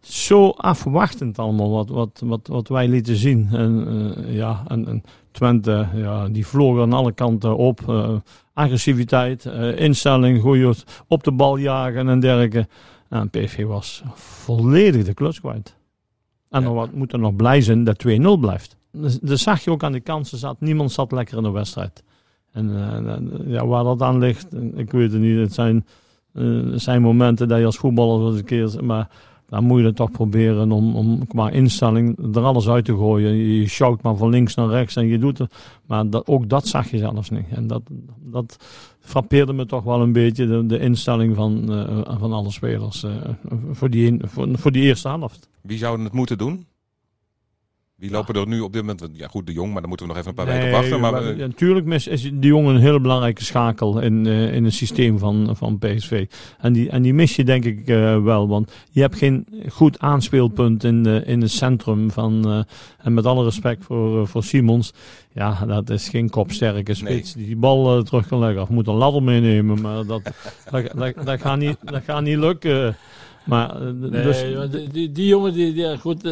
zo 0.02 0.50
afwachtend 0.50 1.40
allemaal 1.40 1.72
wat, 1.72 1.90
wat, 1.90 2.22
wat, 2.26 2.48
wat 2.48 2.68
wij 2.68 2.88
lieten 2.88 3.16
zien. 3.16 3.48
En, 3.52 3.88
eh, 4.18 4.36
ja, 4.36 4.64
en, 4.68 4.88
en 4.88 5.04
Twente, 5.32 5.88
ja, 5.96 6.28
die 6.28 6.48
vlogen 6.48 6.82
aan 6.82 6.94
alle 6.94 7.12
kanten 7.12 7.58
op. 7.58 7.90
Eh, 7.90 8.16
agressiviteit, 8.54 9.46
eh, 9.46 9.80
instelling, 9.80 10.42
goeie 10.42 10.74
op 11.08 11.24
de 11.24 11.32
bal 11.32 11.58
jagen 11.58 12.10
en 12.10 12.20
dergelijke. 12.20 12.68
En 13.10 13.30
PSV 13.30 13.64
was 13.64 14.04
volledig 14.14 15.06
de 15.06 15.14
klus 15.14 15.40
kwijt. 15.40 15.76
En 16.50 16.62
Ja. 16.62 16.70
wat, 16.70 16.94
moet 16.94 17.14
er 17.14 17.20
nog 17.20 17.36
blij 17.36 17.62
zijn 17.62 17.84
dat 17.84 17.98
2-0 17.98 18.38
blijft. 18.40 18.78
Dus, 18.92 19.20
dat 19.20 19.40
zag 19.40 19.64
je 19.64 19.72
ook 19.72 19.84
aan 19.84 19.92
de 19.92 20.00
kansen. 20.00 20.38
Zat, 20.38 20.60
niemand 20.60 20.92
zat 20.92 21.12
lekker 21.12 21.38
in 21.38 21.44
de 21.44 21.52
wedstrijd. 21.52 22.04
En 22.52 22.72
ja, 23.48 23.66
waar 23.66 23.84
dat 23.84 24.02
aan 24.02 24.20
ligt, 24.20 24.54
ik 24.76 24.92
weet 24.92 25.12
het 25.12 25.22
niet. 25.22 25.38
Het 25.38 25.54
zijn, 25.54 25.86
eh, 26.36 26.72
het 26.72 26.82
zijn 26.82 27.02
momenten 27.02 27.48
dat 27.48 27.60
je 27.60 27.66
als 27.66 27.78
voetballer 27.78 28.20
wel 28.20 28.38
een 28.38 28.44
keer... 28.44 28.84
Maar 28.84 29.10
dan 29.50 29.64
moet 29.64 29.80
je 29.80 29.86
het 29.86 29.96
toch 29.96 30.12
proberen 30.12 30.72
om, 30.72 30.96
om 30.96 31.28
qua 31.28 31.50
instelling 31.50 32.36
er 32.36 32.44
alles 32.44 32.70
uit 32.70 32.86
te 32.86 32.96
gooien. 32.96 33.36
Je, 33.36 33.68
sjouwt 33.68 34.02
maar 34.02 34.16
van 34.16 34.30
links 34.30 34.56
naar 34.56 34.70
rechts 34.70 34.96
en 34.96 35.08
je 35.08 35.20
doet 35.20 35.38
het. 35.38 35.54
Maar 35.86 36.10
dat, 36.10 36.28
ook 36.28 36.50
dat 36.50 36.68
zag 36.68 36.92
je 36.92 36.98
zelfs 36.98 37.30
niet. 37.30 37.46
En 37.50 37.68
dat, 37.68 37.82
dat 38.24 38.58
frappeerde 39.00 39.54
me 39.54 39.66
toch 39.66 39.84
wel 39.84 40.02
een 40.02 40.12
beetje, 40.12 40.66
de, 40.66 40.80
instelling 40.80 41.36
van, 41.36 41.74
eh, 41.74 42.20
van 42.20 42.34
alle 42.34 42.52
spelers. 42.52 43.04
eh, 43.04 43.12
voor, 43.72 43.90
die, 43.90 44.18
voor, 44.24 44.48
voor 44.52 44.72
die 44.72 44.84
eerste 44.84 45.08
helft. 45.08 45.50
Wie 45.62 45.78
zouden 45.78 46.06
het 46.06 46.14
moeten 46.14 46.38
doen? 46.38 46.66
Wie 47.96 48.12
lopen 48.12 48.36
er 48.36 48.48
nu 48.48 48.60
op 48.60 48.74
dit 48.74 48.82
moment? 48.82 49.10
Ja, 49.14 49.28
goed, 49.28 49.48
de 49.48 49.54
Jong, 49.54 49.72
maar 49.72 49.80
daar 49.80 49.90
moeten 49.90 50.08
we 50.08 50.14
nog 50.14 50.22
even 50.22 50.30
een 50.30 50.46
paar 50.46 50.54
weken 50.54 50.66
op 50.66 50.82
wachten. 50.82 51.00
Maar, 51.00 51.14
eh, 51.14 51.38
ja, 51.38 51.48
natuurlijk 51.48 51.86
mis, 51.86 52.08
is 52.08 52.22
die 52.22 52.40
jongen 52.40 52.76
een 52.76 52.82
hele 52.82 53.00
belangrijke 53.00 53.44
schakel 53.44 54.00
in, 54.00 54.26
eh, 54.26 54.54
in 54.54 54.64
het 54.64 54.74
systeem 54.74 55.20
van, 55.20 55.56
van 55.58 55.78
PSV. 55.78 56.26
En 56.58 56.74
die, 56.74 56.90
en 56.90 57.02
die 57.02 57.14
mis 57.14 57.36
je 57.36 57.44
denk 57.44 57.66
ik 57.66 57.88
eh, 57.88 58.24
wel, 58.24 58.48
want 58.48 58.72
je 58.92 59.02
hebt 59.02 59.18
geen 59.18 59.48
goed 59.70 60.00
aanspeelpunt 60.00 60.84
in, 60.84 61.04
de, 61.04 61.24
in 61.26 61.42
het 61.42 61.52
centrum 61.52 62.12
van, 62.12 62.50
eh, 62.50 62.60
en 62.98 63.14
met 63.14 63.26
alle 63.26 63.44
respect 63.44 63.84
voor, 63.84 64.28
voor 64.28 64.44
Simons, 64.44 64.94
ja, 65.34 65.66
dat 65.66 65.90
is 65.90 66.10
geen 66.10 66.30
kopsterke 66.30 66.94
spits 66.94 67.34
die 67.34 67.46
die 67.46 67.56
bal 67.56 68.04
terug 68.04 68.28
kan 68.28 68.40
leggen. 68.40 68.62
Of 68.62 68.70
moet 68.70 68.88
een 68.88 68.94
ladder 68.94 69.24
meenemen, 69.24 69.82
maar 69.82 70.06
dat, 70.06 70.22
dat, 70.72 70.92
dat, 70.96 71.26
dat, 71.26 71.42
gaat 71.42 71.58
niet, 71.58 71.78
dat 71.84 72.04
gaat 72.04 72.22
niet 72.22 72.38
lukken. 72.38 72.96
Maar, 73.46 73.94
Nee, 73.94 74.24
dus, 74.24 74.46
maar 74.56 74.70
die, 74.70 74.90
die, 74.90 75.12
die 75.12 75.28
jongen, 75.28 75.54
die, 75.54 75.74
die, 75.74 75.84
ja, 75.84 75.98
goed, 75.98 76.24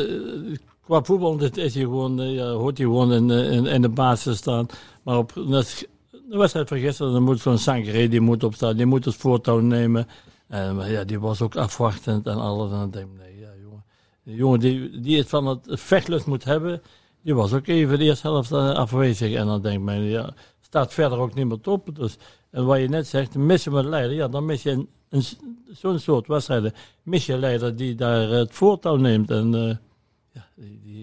qua 0.84 1.04
voetbal 1.04 1.38
dit 1.38 1.58
is 1.58 1.74
hij 1.74 1.84
gewoon, 1.84 2.22
eh, 2.22 2.34
ja, 2.34 2.52
hoort 2.52 2.78
hij 2.78 2.88
gewoon 2.88 3.14
in, 3.14 3.32
eh, 3.32 3.52
in, 3.52 3.66
in 3.66 3.82
de 3.82 3.90
basis 3.90 4.38
staan. 4.38 4.66
Maar 5.04 5.18
op 5.18 5.34
de 5.34 6.38
wedstrijd 6.38 6.68
van 6.68 6.80
gisteren, 6.80 7.14
dan 7.14 7.24
moet 7.24 7.40
zo'n 7.40 7.58
Sangaré, 7.58 8.08
die 8.08 8.22
moet 8.22 8.44
opstaan, 8.44 8.76
die 8.78 8.86
moet 8.86 9.06
het 9.06 9.16
voortouw 9.16 9.60
nemen. 9.60 10.08
En 10.48 10.90
ja, 10.90 11.04
die 11.04 11.20
was 11.20 11.42
ook 11.42 11.56
afwachtend 11.56 12.28
en 12.28 12.38
alles. 12.38 12.72
En 12.72 12.78
dan 12.78 12.92
denk 12.92 13.06
ik, 13.06 13.20
nee, 13.22 13.40
ja, 13.40 13.48
jongen. 13.62 13.84
Die 14.24 14.36
jongen 14.36 14.60
die, 14.60 15.00
die 15.00 15.18
het 15.18 15.30
van 15.30 15.48
het 15.48 15.68
vechtlust 15.70 16.26
moet 16.26 16.44
hebben, 16.44 16.82
die 17.22 17.36
was 17.36 17.54
ook 17.54 17.68
even 17.68 17.98
de 17.98 18.04
eerste 18.04 18.28
helft 18.28 18.52
eh, 18.52 18.74
afwezig. 18.74 19.34
En 19.34 19.46
dan 19.46 19.62
denk 19.62 19.90
ik, 19.90 20.10
ja, 20.10 20.34
staat 20.62 20.94
verder 20.94 21.18
ook 21.18 21.34
niemand 21.34 21.68
op. 21.68 21.96
Dus, 21.96 22.18
en 22.50 22.66
wat 22.66 22.80
je 22.80 22.90
net 22.90 23.08
zegt, 23.08 23.36
missen 23.36 23.74
we 23.74 23.84
leider, 23.84 24.16
ja, 24.16 24.28
dan 24.28 24.46
mis 24.46 24.64
je 24.64 24.86
een, 25.10 25.24
zo'n 25.72 26.00
soort 26.00 26.28
wedstrijden 26.28 26.74
mis 27.04 27.26
je 27.26 27.38
leider 27.38 27.76
die 27.76 27.96
daar 27.96 28.30
het 28.30 28.52
voortouw 28.52 28.96
neemt. 28.96 29.32
En 29.32 29.80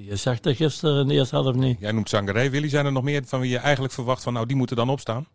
je 0.07 0.17
zegt 0.17 0.47
er 0.47 0.55
gisteren 0.55 1.01
in 1.01 1.09
de 1.09 1.15
eerste 1.15 1.35
helft 1.35 1.59
niet. 1.59 1.81
jij 1.81 1.93
noemt 1.93 2.09
Sangaré. 2.09 2.51
Willy, 2.51 2.69
zijn 2.69 2.87
er 2.87 2.93
nog 2.93 3.03
meer 3.03 3.23
van 3.25 3.41
wie 3.41 3.51
je 3.51 3.59
eigenlijk 3.59 3.93
verwacht 3.93 4.23
van, 4.23 4.33
nou, 4.33 4.47
die 4.47 4.57
moeten 4.57 4.77
dan 4.77 4.89
opstaan? 4.89 5.27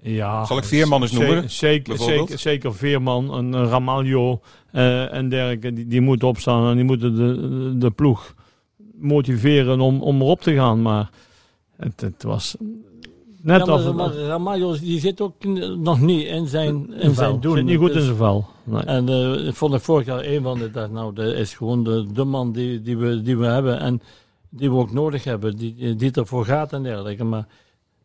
Ja, 0.00 0.44
Zal 0.44 0.58
ik 0.58 0.64
Veerman 0.64 1.02
eens 1.02 1.12
noemen, 1.12 1.50
Zeker, 1.50 1.98
zeker, 1.98 2.38
zeker, 2.38 2.74
Veerman, 2.74 3.34
een, 3.34 3.52
een 3.52 3.68
Ramaljo 3.68 4.40
eh, 4.72 5.12
en 5.12 5.28
dergelijke. 5.28 5.72
Die, 5.72 5.86
die 5.86 6.00
moeten 6.00 6.28
opstaan 6.28 6.68
en 6.68 6.74
die 6.74 6.84
moeten 6.84 7.14
de, 7.14 7.78
de 7.78 7.90
ploeg 7.90 8.34
motiveren 8.94 9.80
om, 9.80 10.02
om 10.02 10.20
erop 10.20 10.40
te 10.40 10.54
gaan. 10.54 10.82
Maar 10.82 11.10
het, 11.76 12.00
het 12.00 12.22
was 12.22 12.56
net 13.44 13.58
ja, 13.58 13.64
maar, 13.64 13.84
als... 13.84 13.94
maar 13.94 14.14
Ramalho 14.14 14.78
die 14.78 15.00
zit 15.00 15.20
ook 15.20 15.44
nog 15.76 16.00
niet 16.00 16.26
in 16.26 16.46
zijn, 16.46 16.92
in 16.92 17.00
vel. 17.00 17.14
zijn 17.14 17.40
doen. 17.40 17.56
Zit 17.56 17.64
niet 17.64 17.78
goed 17.78 17.92
Dus- 17.92 18.08
in 18.08 18.16
zijn. 18.16 18.44
Nee. 18.64 18.82
En 18.82 19.08
ik 19.46 19.54
vond 19.54 19.74
ik 19.74 19.80
vorig 19.80 20.06
jaar 20.06 20.24
een 20.24 20.42
van 20.42 20.58
de 20.58 20.70
dacht, 20.70 20.90
nou, 20.90 21.14
dat 21.14 21.32
is 21.32 21.54
gewoon 21.54 21.84
de, 21.84 22.06
de 22.12 22.24
man 22.24 22.52
die, 22.52 22.82
die, 22.82 22.96
we, 22.96 23.22
die 23.22 23.36
we 23.36 23.46
hebben 23.46 23.80
en 23.80 24.00
die 24.48 24.70
we 24.70 24.76
ook 24.76 24.92
nodig 24.92 25.24
hebben, 25.24 25.56
die, 25.56 25.94
die 25.96 26.12
ervoor 26.12 26.44
gaat 26.44 26.72
en 26.72 26.82
dergelijke. 26.82 27.24
Maar 27.24 27.46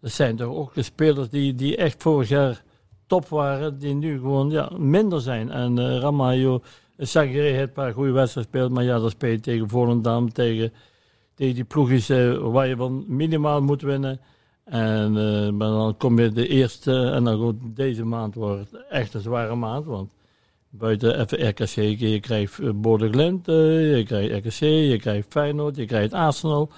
er 0.01 0.09
zijn 0.09 0.35
toch 0.35 0.55
ook 0.55 0.71
spelers 0.75 1.29
die, 1.29 1.55
die 1.55 1.77
echt 1.77 2.01
vorig 2.01 2.29
jaar 2.29 2.63
top 3.07 3.27
waren, 3.27 3.79
die 3.79 3.93
nu 3.93 4.17
gewoon 4.17 4.49
ja, 4.49 4.69
minder 4.77 5.21
zijn. 5.21 5.51
En 5.51 5.79
eh 5.79 5.99
Ramalho, 5.99 6.61
Sagre 6.97 7.41
heeft 7.41 7.67
een 7.67 7.73
paar 7.73 7.93
goede 7.93 8.11
wedstrijden 8.11 8.51
gespeeld, 8.51 8.71
maar 8.71 8.83
ja, 8.83 8.99
dat 8.99 9.11
speel 9.11 9.29
je 9.29 9.39
tegen 9.39 9.69
Volendam, 9.69 10.33
tegen, 10.33 10.73
tegen 11.35 11.55
die 11.55 11.63
ploegjes 11.63 12.09
eh, 12.09 12.37
waar 12.37 12.67
je 12.67 12.75
van 12.75 13.03
minimaal 13.07 13.61
moet 13.61 13.81
winnen. 13.81 14.19
En, 14.69 15.17
eh, 15.17 15.51
maar 15.51 15.67
dan 15.67 15.97
kom 15.97 16.19
je 16.19 16.31
de 16.31 16.47
eerste, 16.47 17.09
en 17.09 17.23
dan 17.23 17.37
goed, 17.37 17.55
deze 17.61 18.05
maand 18.05 18.35
wordt 18.35 18.85
echt 18.89 19.13
een 19.13 19.21
zware 19.21 19.55
maand, 19.55 19.85
want 19.85 20.11
buiten 20.69 21.19
even 21.19 21.47
RKC, 21.49 21.99
je 21.99 22.19
krijgt 22.19 22.59
eh, 22.59 22.93
Glimt, 22.97 23.47
eh, 23.47 23.97
je 23.97 24.03
krijgt 24.03 24.45
RKC, 24.45 24.59
je 24.59 24.97
krijgt 24.99 25.27
Feyenoord, 25.29 25.75
je 25.75 25.85
krijgt 25.85 26.13
Arsenal. 26.13 26.69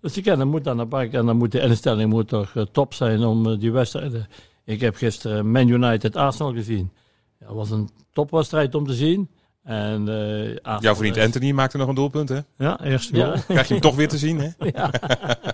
Dus 0.00 0.14
je 0.14 0.22
kan, 0.22 0.38
dan 0.38 0.48
moet 0.48 0.68
aan 0.68 0.76
de 0.76 0.84
bak 0.84 1.12
en 1.12 1.26
dan 1.26 1.36
moet 1.36 1.52
de 1.52 1.60
instelling 1.60 2.10
moet 2.10 2.28
toch 2.28 2.52
top 2.72 2.94
zijn 2.94 3.24
om 3.24 3.58
die 3.58 3.72
wedstrijden. 3.72 4.26
Ik 4.64 4.80
heb 4.80 4.94
gisteren 4.94 5.50
Man 5.50 5.68
United 5.68 6.16
Arsenal 6.16 6.52
gezien. 6.52 6.90
Dat 7.38 7.54
was 7.54 7.70
een 7.70 7.88
topwedstrijd 8.12 8.74
om 8.74 8.86
te 8.86 8.94
zien. 8.94 9.28
En, 9.66 10.08
eh, 10.08 10.48
Arsenal 10.48 10.80
Jouw 10.80 10.94
vriend 10.94 11.18
Anthony 11.18 11.52
maakte 11.52 11.76
nog 11.76 11.88
een 11.88 11.94
doelpunt, 11.94 12.28
hè? 12.28 12.40
Ja, 12.56 12.84
eerste 12.84 13.14
goal. 13.16 13.34
Ja. 13.34 13.40
Krijg 13.40 13.66
je 13.66 13.72
hem 13.72 13.82
toch 13.82 13.94
weer 13.94 14.08
te 14.08 14.18
zien, 14.18 14.38
hè? 14.38 14.48
Ja. 14.74 14.90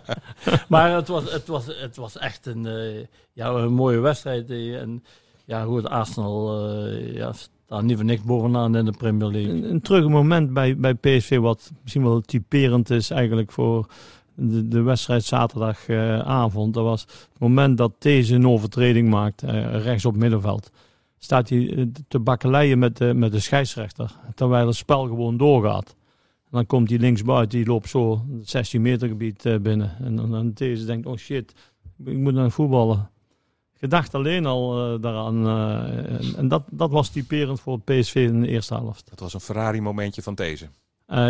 maar 0.68 0.94
het 0.94 1.08
was, 1.08 1.32
het, 1.32 1.46
was, 1.46 1.66
het 1.66 1.96
was 1.96 2.18
echt 2.18 2.46
een, 2.46 2.66
eh, 2.66 3.04
ja, 3.32 3.48
een 3.48 3.72
mooie 3.72 3.98
wedstrijd. 3.98 4.50
eh, 4.50 4.80
En 4.80 5.04
ja, 5.44 5.64
hoe 5.64 5.76
het 5.76 5.88
Arsenal 5.88 6.66
eh, 6.68 7.14
ja, 7.14 7.32
Staan 7.32 7.86
niet 7.86 7.96
voor 7.96 8.04
niks 8.04 8.22
bovenaan 8.22 8.76
in 8.76 8.84
de 8.84 8.92
Premier 8.98 9.28
League. 9.28 9.52
Een, 9.52 9.70
een 9.70 9.80
terug 9.80 10.08
moment 10.08 10.52
bij, 10.52 10.76
bij 10.76 10.94
PSV 10.94 11.38
wat 11.38 11.72
misschien 11.82 12.02
wel 12.02 12.20
typerend 12.20 12.90
is 12.90 13.10
eigenlijk 13.10 13.52
voor 13.52 13.86
de, 14.34 14.68
de 14.68 14.82
wedstrijd 14.82 15.24
zaterdagavond. 15.24 16.74
dat 16.74 16.84
was 16.84 17.00
het 17.00 17.38
moment 17.38 17.78
dat 17.78 17.92
deze 17.98 18.34
een 18.34 18.48
overtreding 18.48 19.08
maakt, 19.08 19.42
rechts 19.72 20.04
op 20.04 20.16
middenveld. 20.16 20.70
Staat 21.24 21.48
hij 21.48 21.74
eh, 21.76 21.84
te 22.08 22.18
bakkeleien 22.18 22.78
met 22.78 22.96
de, 22.96 23.14
met 23.14 23.32
de 23.32 23.40
scheidsrechter, 23.40 24.10
terwijl 24.34 24.66
het 24.66 24.76
spel 24.76 25.02
gewoon 25.02 25.36
doorgaat. 25.36 25.96
En 26.44 26.50
dan 26.50 26.66
komt 26.66 26.90
hij 26.90 26.98
linksbuiten, 26.98 27.58
die 27.58 27.66
loopt 27.66 27.88
zo 27.88 28.24
het 28.38 28.48
16 28.48 28.82
meter 28.82 29.08
gebied 29.08 29.46
eh, 29.46 29.58
binnen. 29.58 29.96
En 30.00 30.16
dan, 30.16 30.52
deze 30.54 30.84
denkt, 30.84 31.06
oh 31.06 31.16
shit, 31.16 31.52
ik 32.04 32.16
moet 32.16 32.34
naar 32.34 32.50
voetballen. 32.50 33.10
Gedacht 33.72 34.14
alleen 34.14 34.46
al 34.46 34.94
eh, 34.94 35.02
daaraan. 35.02 35.48
en 36.06 36.36
en 36.36 36.48
dat, 36.48 36.62
dat 36.70 36.90
was 36.90 37.08
typerend 37.08 37.60
voor 37.60 37.80
het 37.84 37.84
PSV 37.84 38.14
in 38.14 38.40
de 38.40 38.48
eerste 38.48 38.74
helft. 38.74 39.10
Dat 39.10 39.20
was 39.20 39.34
een 39.34 39.40
Ferrari-momentje 39.40 40.22
van 40.22 40.34
deze. 40.34 40.68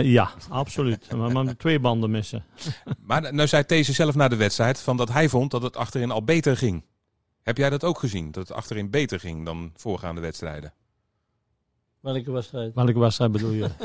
Ja, 0.03 0.31
absoluut. 0.49 1.17
maar, 1.17 1.33
maar 1.33 1.45
met 1.45 1.59
twee 1.59 1.81
banden 1.81 2.11
missen. 2.11 2.45
Maar 3.07 3.35
nou 3.35 3.49
zei 3.49 3.67
These 3.67 3.93
zelf 3.93 4.15
na 4.15 4.29
de 4.29 4.37
wedstrijd 4.37 4.81
van 4.81 4.97
dat 4.97 5.13
hij 5.13 5.29
vond 5.29 5.51
dat 5.51 5.63
het 5.63 5.77
achterin 5.77 6.11
al 6.11 6.25
beter 6.25 6.57
ging. 6.57 6.83
Heb 7.43 7.57
jij 7.57 7.71
dat 7.71 7.85
ook 7.85 7.99
gezien? 7.99 8.31
Dat 8.31 8.49
het 8.49 8.57
achterin 8.57 8.91
beter 8.91 9.21
ging 9.21 9.45
dan 9.45 9.71
voorgaande 9.77 10.21
wedstrijden? 10.21 10.73
Welke 12.01 12.31
wedstrijd? 12.33 12.75
Welke 12.75 12.99
wedstrijd 12.99 13.33
bedoel 13.33 13.51
je? 13.53 13.69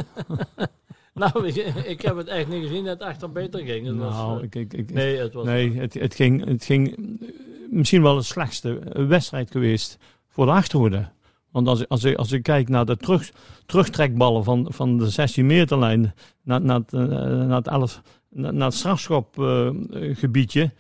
Nou, 1.14 1.48
ik, 1.48 1.56
ik 1.86 2.02
heb 2.02 2.16
het 2.16 2.28
echt 2.28 2.48
niet 2.48 2.62
gezien 2.68 2.84
dat 2.84 3.00
het 3.00 3.08
achter 3.08 3.32
beter 3.32 3.60
ging. 3.60 3.86
Het 3.88 3.96
nou, 3.96 4.38
eh, 4.38 4.44
ik, 4.44 4.56
ik, 4.56 4.74
ik, 4.74 4.92
nee, 4.92 5.18
het 5.18 5.34
was... 5.34 5.46
nee 5.46 5.74
het, 5.74 5.94
het, 5.94 6.16
ging, 6.16 6.46
het 6.46 6.66
ging 6.66 6.96
eh, 6.98 7.28
misschien 7.70 8.02
wel 8.02 8.16
de 8.16 8.22
slechtste 8.24 8.80
wedstrijd 9.08 9.52
geweest 9.52 9.98
voor 10.28 10.46
de 10.46 10.52
achterhoede. 10.52 11.10
Want 11.52 11.68
als, 11.68 11.80
ik- 11.82 11.90
als, 11.90 12.04
ik, 12.04 12.18
als 12.18 12.32
ik 12.32 12.44
kijk 12.44 12.70
naar 12.70 12.86
de 12.86 12.98
terug, 12.98 13.32
terugtrekballen 13.66 14.44
van, 14.44 14.66
van 14.70 14.98
de 14.98 15.10
16 15.10 15.46
meterlijn 15.46 16.14
naar, 16.44 16.62
naar, 16.62 16.78
het, 16.80 16.94
eh, 16.94 17.00
naar 17.46 17.58
het, 17.58 17.68
11, 17.68 18.02
naar, 18.30 18.54
naar 18.54 18.68
het 18.68 18.76
strafschopgebiedje. 18.78 20.72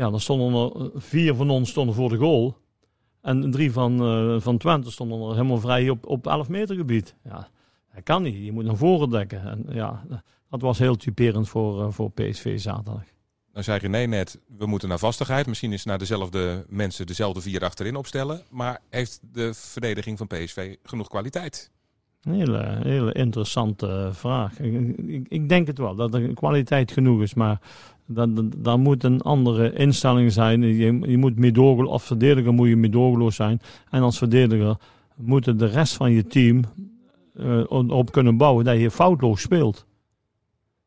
Ja, 0.00 0.10
dan 0.10 0.20
stonden 0.20 0.54
er 0.54 0.90
vier 1.00 1.34
van 1.34 1.50
ons 1.50 1.70
stonden 1.70 1.94
voor 1.94 2.08
de 2.08 2.16
goal. 2.16 2.56
En 3.20 3.50
drie 3.50 3.72
van, 3.72 4.00
eh, 4.02 4.40
van 4.40 4.58
Twente 4.58 4.90
stonden 4.90 5.20
er 5.20 5.34
helemaal 5.34 5.60
vrij 5.60 5.88
op, 5.88 6.06
op 6.06 6.26
11 6.26 6.48
meter 6.48 6.76
gebied. 6.76 7.14
Ja, 7.24 7.48
dat 7.94 8.02
kan 8.02 8.22
niet. 8.22 8.44
Je 8.44 8.52
moet 8.52 8.64
naar 8.64 8.76
voren 8.76 9.10
dekken. 9.10 9.42
En 9.42 9.66
ja, 9.68 10.04
dat 10.50 10.60
was 10.60 10.78
heel 10.78 10.96
typerend 10.96 11.48
voor, 11.48 11.82
eh, 11.82 11.90
voor 11.90 12.10
PSV 12.10 12.58
zaterdag. 12.60 13.04
Nou 13.52 13.64
zei 13.64 13.78
René 13.78 14.06
net, 14.06 14.40
we 14.58 14.66
moeten 14.66 14.88
naar 14.88 14.98
vastigheid. 14.98 15.46
Misschien 15.46 15.72
is 15.72 15.84
naar 15.84 15.98
dezelfde 15.98 16.64
mensen 16.68 17.06
dezelfde 17.06 17.40
vier 17.40 17.64
achterin 17.64 17.96
opstellen. 17.96 18.42
Maar 18.50 18.80
heeft 18.88 19.20
de 19.32 19.54
verdediging 19.54 20.18
van 20.18 20.26
PSV 20.26 20.76
genoeg 20.82 21.08
kwaliteit? 21.08 21.70
Een 22.20 22.34
hele, 22.34 22.78
hele 22.82 23.12
interessante 23.12 24.10
vraag. 24.12 24.60
Ik, 24.60 24.98
ik, 24.98 25.26
ik 25.28 25.48
denk 25.48 25.66
het 25.66 25.78
wel, 25.78 25.94
dat 25.94 26.14
er 26.14 26.34
kwaliteit 26.34 26.92
genoeg 26.92 27.22
is, 27.22 27.34
maar 27.34 27.60
dat, 28.14 28.28
daar 28.56 28.78
moet 28.78 29.04
een 29.04 29.20
andere 29.20 29.72
instelling 29.72 30.32
zijn. 30.32 30.62
Je, 30.62 30.98
je 31.00 31.18
moet 31.18 31.38
meedogenloos, 31.38 31.92
als 31.92 32.04
verdediger 32.04 32.52
moet 32.52 32.68
je 32.68 32.76
meedogenloos 32.76 33.36
zijn. 33.36 33.60
En 33.90 34.02
als 34.02 34.18
verdediger 34.18 34.76
moet 35.16 35.58
de 35.58 35.66
rest 35.66 35.94
van 35.94 36.12
je 36.12 36.26
team 36.26 36.64
eh, 37.34 37.62
op 37.68 38.12
kunnen 38.12 38.36
bouwen 38.36 38.64
dat 38.64 38.78
je 38.78 38.90
foutloos 38.90 39.40
speelt. 39.40 39.86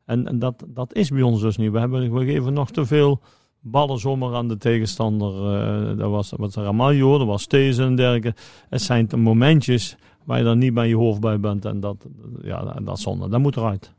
En, 0.04 0.28
en 0.28 0.38
dat, 0.38 0.64
dat 0.66 0.94
is 0.94 1.10
bij 1.10 1.22
ons 1.22 1.40
dus 1.40 1.56
niet. 1.56 1.72
We, 1.72 1.78
hebben, 1.78 2.12
we 2.12 2.24
geven 2.24 2.52
nog 2.52 2.70
te 2.70 2.86
veel 2.86 3.20
ballen 3.60 3.98
zomaar 3.98 4.34
aan 4.34 4.48
de 4.48 4.56
tegenstander. 4.56 5.58
Eh, 5.58 5.98
dat 5.98 6.10
was, 6.10 6.32
wat 6.36 6.54
Ramaljo, 6.54 7.18
dat 7.18 7.26
was 7.26 7.46
These 7.46 7.82
en 7.82 7.96
dergelijke. 7.96 8.34
Het 8.68 8.82
zijn 8.82 9.08
de 9.08 9.16
momentjes 9.16 9.96
waar 10.24 10.38
je 10.38 10.44
dan 10.44 10.58
niet 10.58 10.74
bij 10.74 10.88
je 10.88 10.96
hoofd 10.96 11.20
bij 11.20 11.40
bent. 11.40 11.64
En 11.64 11.80
dat, 11.80 12.06
ja, 12.42 12.62
dat 12.82 13.00
zonde. 13.00 13.28
Dat 13.28 13.40
moet 13.40 13.56
eruit. 13.56 13.92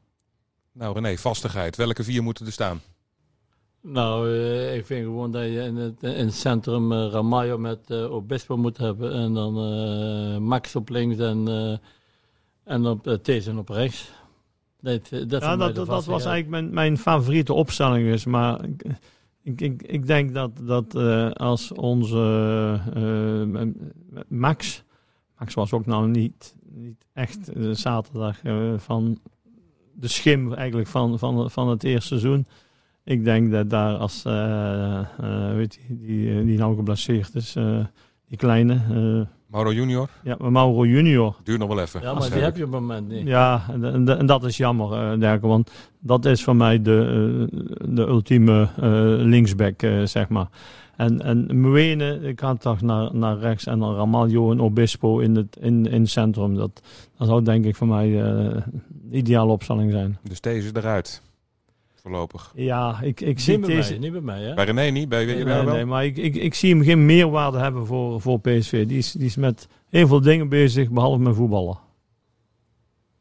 Nou 0.71 0.93
René, 0.93 1.17
vastigheid. 1.17 1.75
Welke 1.75 2.03
vier 2.03 2.23
moeten 2.23 2.45
er 2.45 2.51
staan? 2.51 2.81
Nou, 3.87 4.29
eh, 4.29 4.75
ik 4.75 4.85
vind 4.85 5.03
gewoon 5.03 5.31
dat 5.31 5.43
je 5.43 5.59
in 5.61 5.75
het, 5.75 6.03
in 6.03 6.25
het 6.25 6.33
centrum 6.33 6.91
eh, 6.91 7.07
Ramaljo 7.11 7.57
met 7.57 7.89
eh, 7.89 8.13
Obispo 8.13 8.57
moet 8.57 8.77
hebben. 8.77 9.13
En 9.13 9.33
dan 9.33 9.53
Max 10.43 10.75
op 10.75 10.89
links 10.89 11.17
en, 11.17 11.47
en 12.63 12.85
op 12.85 13.07
uh, 13.07 13.13
Thesen 13.13 13.57
op 13.57 13.69
rechts. 13.69 14.11
Dat, 14.81 15.09
dat, 15.27 15.41
Ja, 15.41 15.55
dat, 15.55 15.87
was 15.87 16.07
eigenlijk 16.07 16.47
mijn, 16.47 16.73
mijn 16.73 16.97
favoriete 16.97 17.53
opstelling. 17.53 18.07
Is, 18.07 18.25
maar 18.25 18.63
ik, 19.43 19.61
ik, 19.61 19.83
ik, 19.83 20.07
denk 20.07 20.33
dat, 20.33 20.51
dat 20.61 20.95
als 21.37 21.71
onze 21.71 22.79
Max. 24.27 24.83
Max 25.37 25.53
was 25.53 25.73
ook 25.73 25.85
nou 25.85 26.07
niet, 26.07 26.55
niet 26.63 27.05
echt 27.13 27.51
zaterdag 27.71 28.37
van 28.77 29.19
de 29.93 30.07
schim 30.07 30.53
eigenlijk 30.53 30.87
van, 30.87 31.19
van, 31.19 31.51
van 31.51 31.69
het 31.69 31.83
eerste 31.83 32.07
seizoen. 32.07 32.47
Ik 33.05 33.23
denk 33.23 33.51
dat 33.51 33.69
daar 33.69 33.95
als 33.95 34.25
eh, 34.25 34.99
eh, 34.99 35.55
weet 35.55 35.73
je, 35.87 35.95
die, 35.99 36.29
eh, 36.39 36.45
die 36.45 36.57
nou 36.57 36.75
geblesseerd 36.75 37.35
is, 37.35 37.55
eh, 37.55 37.79
die 38.27 38.37
kleine, 38.37 38.73
eh, 38.73 39.27
Mauro 39.47 39.73
Junior? 39.73 40.09
ja, 40.23 40.35
Mauro 40.49 40.85
Junior. 40.85 41.35
Duurt 41.43 41.59
nog 41.59 41.67
wel 41.67 41.79
even. 41.79 42.01
Ja, 42.01 42.13
maar 42.13 42.29
die 42.31 42.41
heb 42.41 42.57
je 42.57 42.65
op 42.65 42.71
het 42.71 42.81
moment 42.81 43.07
niet. 43.07 43.27
Ja, 43.27 43.65
en, 43.71 43.83
en, 43.83 44.17
en 44.17 44.25
dat 44.25 44.43
is 44.43 44.57
jammer, 44.57 44.91
eh 45.11 45.19
Derke, 45.19 45.47
want 45.47 45.71
dat 45.99 46.25
is 46.25 46.43
voor 46.43 46.55
mij 46.55 46.81
de, 46.81 47.47
de 47.89 48.01
ultieme 48.01 48.69
eh, 48.81 48.91
linksback, 49.25 49.81
eh, 49.81 50.03
zeg 50.03 50.29
maar. 50.29 50.47
En, 50.95 51.21
en 51.21 51.59
Mwene, 51.59 52.19
ik 52.21 52.39
ga 52.39 52.55
toch 52.55 52.81
naar, 52.81 53.15
naar 53.15 53.37
rechts 53.37 53.65
en 53.65 53.79
dan 53.79 53.95
Ramaljo 53.95 54.51
en 54.51 54.59
Obispo 54.59 55.19
in 55.19 55.35
het, 55.35 55.57
in, 55.59 55.85
in 55.85 56.01
het 56.01 56.09
centrum. 56.09 56.55
Dat, 56.55 56.81
dat 57.17 57.27
zou 57.27 57.43
denk 57.43 57.65
ik 57.65 57.75
voor 57.75 57.87
mij 57.87 58.07
eh, 58.23 58.61
de 58.89 59.17
ideale 59.17 59.51
opstelling 59.51 59.91
zijn. 59.91 60.17
Dus 60.23 60.41
deze 60.41 60.69
eruit. 60.73 61.21
Voorlopig. 62.05 62.51
Ja, 62.55 62.99
ik, 63.01 63.21
ik 63.21 63.27
Niet 63.27 63.41
zie 63.41 63.59
bij 63.59 63.69
deze... 63.69 63.89
mij, 63.89 63.99
niet 63.99 64.11
bij 64.11 64.21
mij, 64.21 64.41
hè? 64.41 64.53
Bij 64.53 64.65
René 64.65 64.81
niet? 64.89 65.09
Bij 65.09 65.25
Nee, 65.25 65.35
jou 65.35 65.45
nee, 65.45 65.65
wel? 65.65 65.73
nee, 65.73 65.85
maar 65.85 66.05
ik, 66.05 66.17
ik, 66.17 66.35
ik 66.35 66.53
zie 66.53 66.73
hem 66.75 66.83
geen 66.83 67.05
meerwaarde 67.05 67.57
hebben 67.57 67.85
voor, 67.85 68.21
voor 68.21 68.39
PSV. 68.39 68.87
Die 68.87 68.97
is, 68.97 69.11
die 69.11 69.25
is 69.25 69.35
met 69.35 69.67
heel 69.89 70.07
veel 70.07 70.21
dingen 70.21 70.49
bezig, 70.49 70.89
behalve 70.89 71.19
met 71.19 71.35
voetballen. 71.35 71.77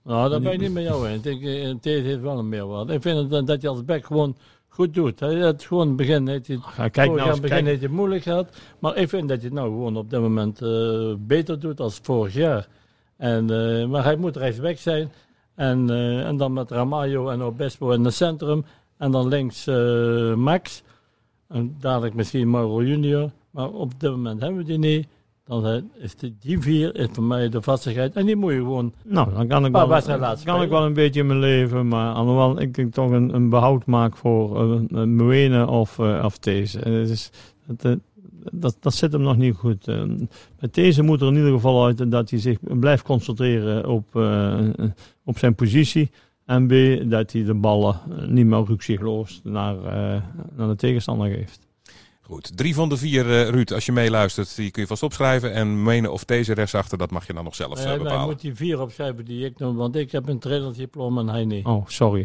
Nou, 0.04 0.30
daar 0.30 0.40
ben 0.40 0.52
ik 0.52 0.60
niet 0.60 0.72
met 0.72 0.82
jou 0.84 1.08
eens. 1.08 1.16
Ik 1.16 1.22
denk, 1.22 1.42
eh, 1.42 1.74
These 1.80 2.06
heeft 2.06 2.20
wel 2.20 2.38
een 2.38 2.48
meerwaarde. 2.48 2.92
Ik 2.92 3.02
vind 3.02 3.30
dat, 3.30 3.46
dat 3.46 3.62
je 3.62 3.68
als 3.68 3.84
back 3.84 4.04
gewoon 4.04 4.36
goed 4.68 4.94
doet. 4.94 5.20
Hij 5.20 5.34
het 5.34 5.62
gewoon 5.64 5.82
in 5.82 5.88
het 5.88 5.96
begin 5.96 6.28
heeft 6.28 6.46
hij 6.46 6.58
Ja, 6.76 6.88
kijk 6.88 7.06
vorig 7.08 7.24
nou 7.24 7.34
in 7.36 7.42
begin 7.42 7.56
kijk, 7.56 7.66
heeft 7.68 7.82
het 7.82 7.90
moeilijk 7.90 8.22
gehad. 8.22 8.56
Maar 8.78 8.96
ik 8.96 9.08
vind 9.08 9.28
dat 9.28 9.40
je 9.40 9.44
het 9.46 9.54
nou 9.56 9.68
gewoon 9.68 9.96
op 9.96 10.10
dit 10.10 10.20
moment 10.20 10.62
eh, 10.62 11.14
beter 11.18 11.60
doet 11.60 11.80
als 11.80 11.98
vorig 12.02 12.34
jaar. 12.34 12.68
En, 13.16 13.50
eh, 13.50 13.86
maar 13.86 14.04
hij 14.04 14.16
moet 14.16 14.36
rechtsback 14.36 14.76
zijn. 14.76 15.12
En, 15.54 15.90
eh, 15.90 16.26
en 16.26 16.36
dan 16.36 16.52
met 16.52 16.70
Ramaljo 16.70 17.28
en 17.28 17.42
Obespo 17.42 17.90
in 17.90 18.04
het 18.04 18.14
centrum. 18.14 18.64
En 18.96 19.10
dan 19.10 19.28
links 19.28 19.66
eh, 19.66 20.34
Max. 20.34 20.82
En 21.48 21.76
dadelijk 21.80 22.14
misschien 22.14 22.50
Mauro 22.50 22.82
Junior. 22.82 23.30
Maar 23.50 23.68
op 23.68 24.00
dit 24.00 24.10
moment 24.10 24.40
hebben 24.40 24.58
we 24.58 24.64
die 24.64 24.78
niet. 24.78 25.06
Dan 25.46 25.90
is 25.98 26.16
die, 26.16 26.36
die 26.40 26.60
vier 26.60 26.96
is 26.96 27.08
voor 27.12 27.24
mij 27.24 27.48
de 27.48 27.62
vastigheid. 27.62 28.16
En 28.16 28.26
die 28.26 28.36
moet 28.36 28.52
je 28.52 28.58
gewoon 28.58 28.92
Nou, 29.04 29.34
dan 29.34 29.46
kan 29.46 29.66
ik 29.66 29.72
wel, 29.72 29.88
kan 30.44 30.62
ik 30.62 30.68
wel 30.68 30.84
een 30.84 30.92
beetje 30.92 31.20
in 31.20 31.26
mijn 31.26 31.38
leven, 31.38 31.88
maar 31.88 32.14
alhoewel 32.14 32.60
ik 32.60 32.76
ik 32.76 32.92
toch 32.92 33.10
een, 33.10 33.34
een 33.34 33.48
behoud 33.48 33.86
maak 33.86 34.16
voor 34.16 34.64
uh, 34.90 35.02
Mwene 35.02 35.66
of, 35.66 35.98
eh, 35.98 36.22
of 36.24 36.38
deze. 36.38 36.80
Eh, 36.80 36.92
het 36.92 37.10
is, 37.10 37.30
het, 37.66 37.84
eh, 37.84 37.92
dat, 38.52 38.76
dat 38.80 38.94
zit 38.94 39.12
hem 39.12 39.22
nog 39.22 39.36
niet 39.36 39.54
goed. 39.54 39.88
Eh, 39.88 40.02
met 40.60 40.74
deze 40.74 41.02
moet 41.02 41.20
er 41.20 41.26
in 41.28 41.34
ieder 41.34 41.52
geval 41.52 41.84
uit 41.84 42.10
dat 42.10 42.30
hij 42.30 42.38
zich 42.38 42.58
blijft 42.60 43.02
concentreren 43.02 43.88
op, 43.88 44.16
eh, 44.16 44.58
op 45.24 45.38
zijn 45.38 45.54
positie. 45.54 46.10
En 46.44 46.66
B, 46.66 46.72
dat 47.10 47.32
hij 47.32 47.44
de 47.44 47.54
ballen 47.54 48.00
eh, 48.10 48.26
niet 48.26 48.46
meer 48.46 48.64
rukzichtloos 48.64 49.40
naar, 49.44 49.76
naar 50.56 50.68
de 50.68 50.76
tegenstander 50.76 51.30
geeft. 51.30 51.63
Goed, 52.26 52.56
drie 52.56 52.74
van 52.74 52.88
de 52.88 52.96
vier, 52.96 53.30
eh, 53.40 53.48
Ruud, 53.48 53.72
als 53.72 53.86
je 53.86 53.92
meeluistert, 53.92 54.56
die 54.56 54.70
kun 54.70 54.82
je 54.82 54.88
vast 54.88 55.02
opschrijven. 55.02 55.52
En 55.52 55.82
menen 55.82 56.12
of 56.12 56.24
deze 56.24 56.54
rechtsachter, 56.54 56.98
dat 56.98 57.10
mag 57.10 57.26
je 57.26 57.32
dan 57.32 57.44
nog 57.44 57.54
zelf 57.54 57.70
eh, 57.70 57.76
Nee, 57.76 57.86
maar 57.86 57.94
hij 57.94 58.04
bepalen. 58.04 58.26
moet 58.26 58.40
die 58.40 58.54
vier 58.54 58.80
opschrijven 58.80 59.24
die 59.24 59.44
ik 59.44 59.58
noem, 59.58 59.76
want 59.76 59.96
ik 59.96 60.12
heb 60.12 60.28
een 60.28 60.38
trainerdiploma 60.38 61.20
en 61.20 61.28
hij 61.28 61.44
niet. 61.44 61.66
Oh, 61.66 61.86
sorry. 61.86 62.22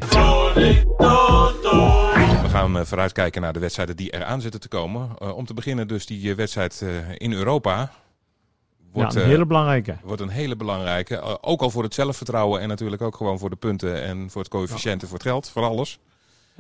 We 2.41 2.50
gaan 2.50 2.77
eh, 2.77 2.86
vooruitkijken 2.86 3.41
naar 3.41 3.53
de 3.53 3.60
wedstrijden 3.60 3.96
die 3.96 4.10
eraan 4.13 4.41
zitten 4.41 4.60
te 4.60 4.68
komen. 4.68 5.10
Eh, 5.20 5.36
om 5.36 5.46
te 5.46 5.53
beginnen 5.53 5.88
dus 5.88 6.06
die 6.06 6.36
wedstrijd 6.36 6.82
eh, 6.82 6.89
in 7.18 7.34
Europa. 7.34 7.91
Wordt, 8.91 9.13
ja, 9.13 9.20
een 9.20 9.25
eh, 9.25 9.32
hele 9.32 9.46
belangrijke. 9.46 9.98
wordt 10.03 10.22
een 10.22 10.29
hele 10.29 10.56
belangrijke. 10.56 11.41
Ook 11.41 11.62
al 11.62 11.70
voor 11.70 11.84
het 11.84 11.94
zelfvertrouwen 11.94 12.62
en 12.62 12.68
natuurlijk 12.68 13.01
ook 13.01 13.15
gewoon 13.15 13.39
voor 13.39 13.50
de 13.50 13.56
punten 13.56 14.03
en 14.03 14.29
voor 14.29 14.41
het 14.41 14.51
coëfficiënt 14.51 15.01
en 15.01 15.08
voor 15.08 15.18
het 15.18 15.27
geld, 15.27 15.50
voor 15.50 15.63
alles. 15.63 16.00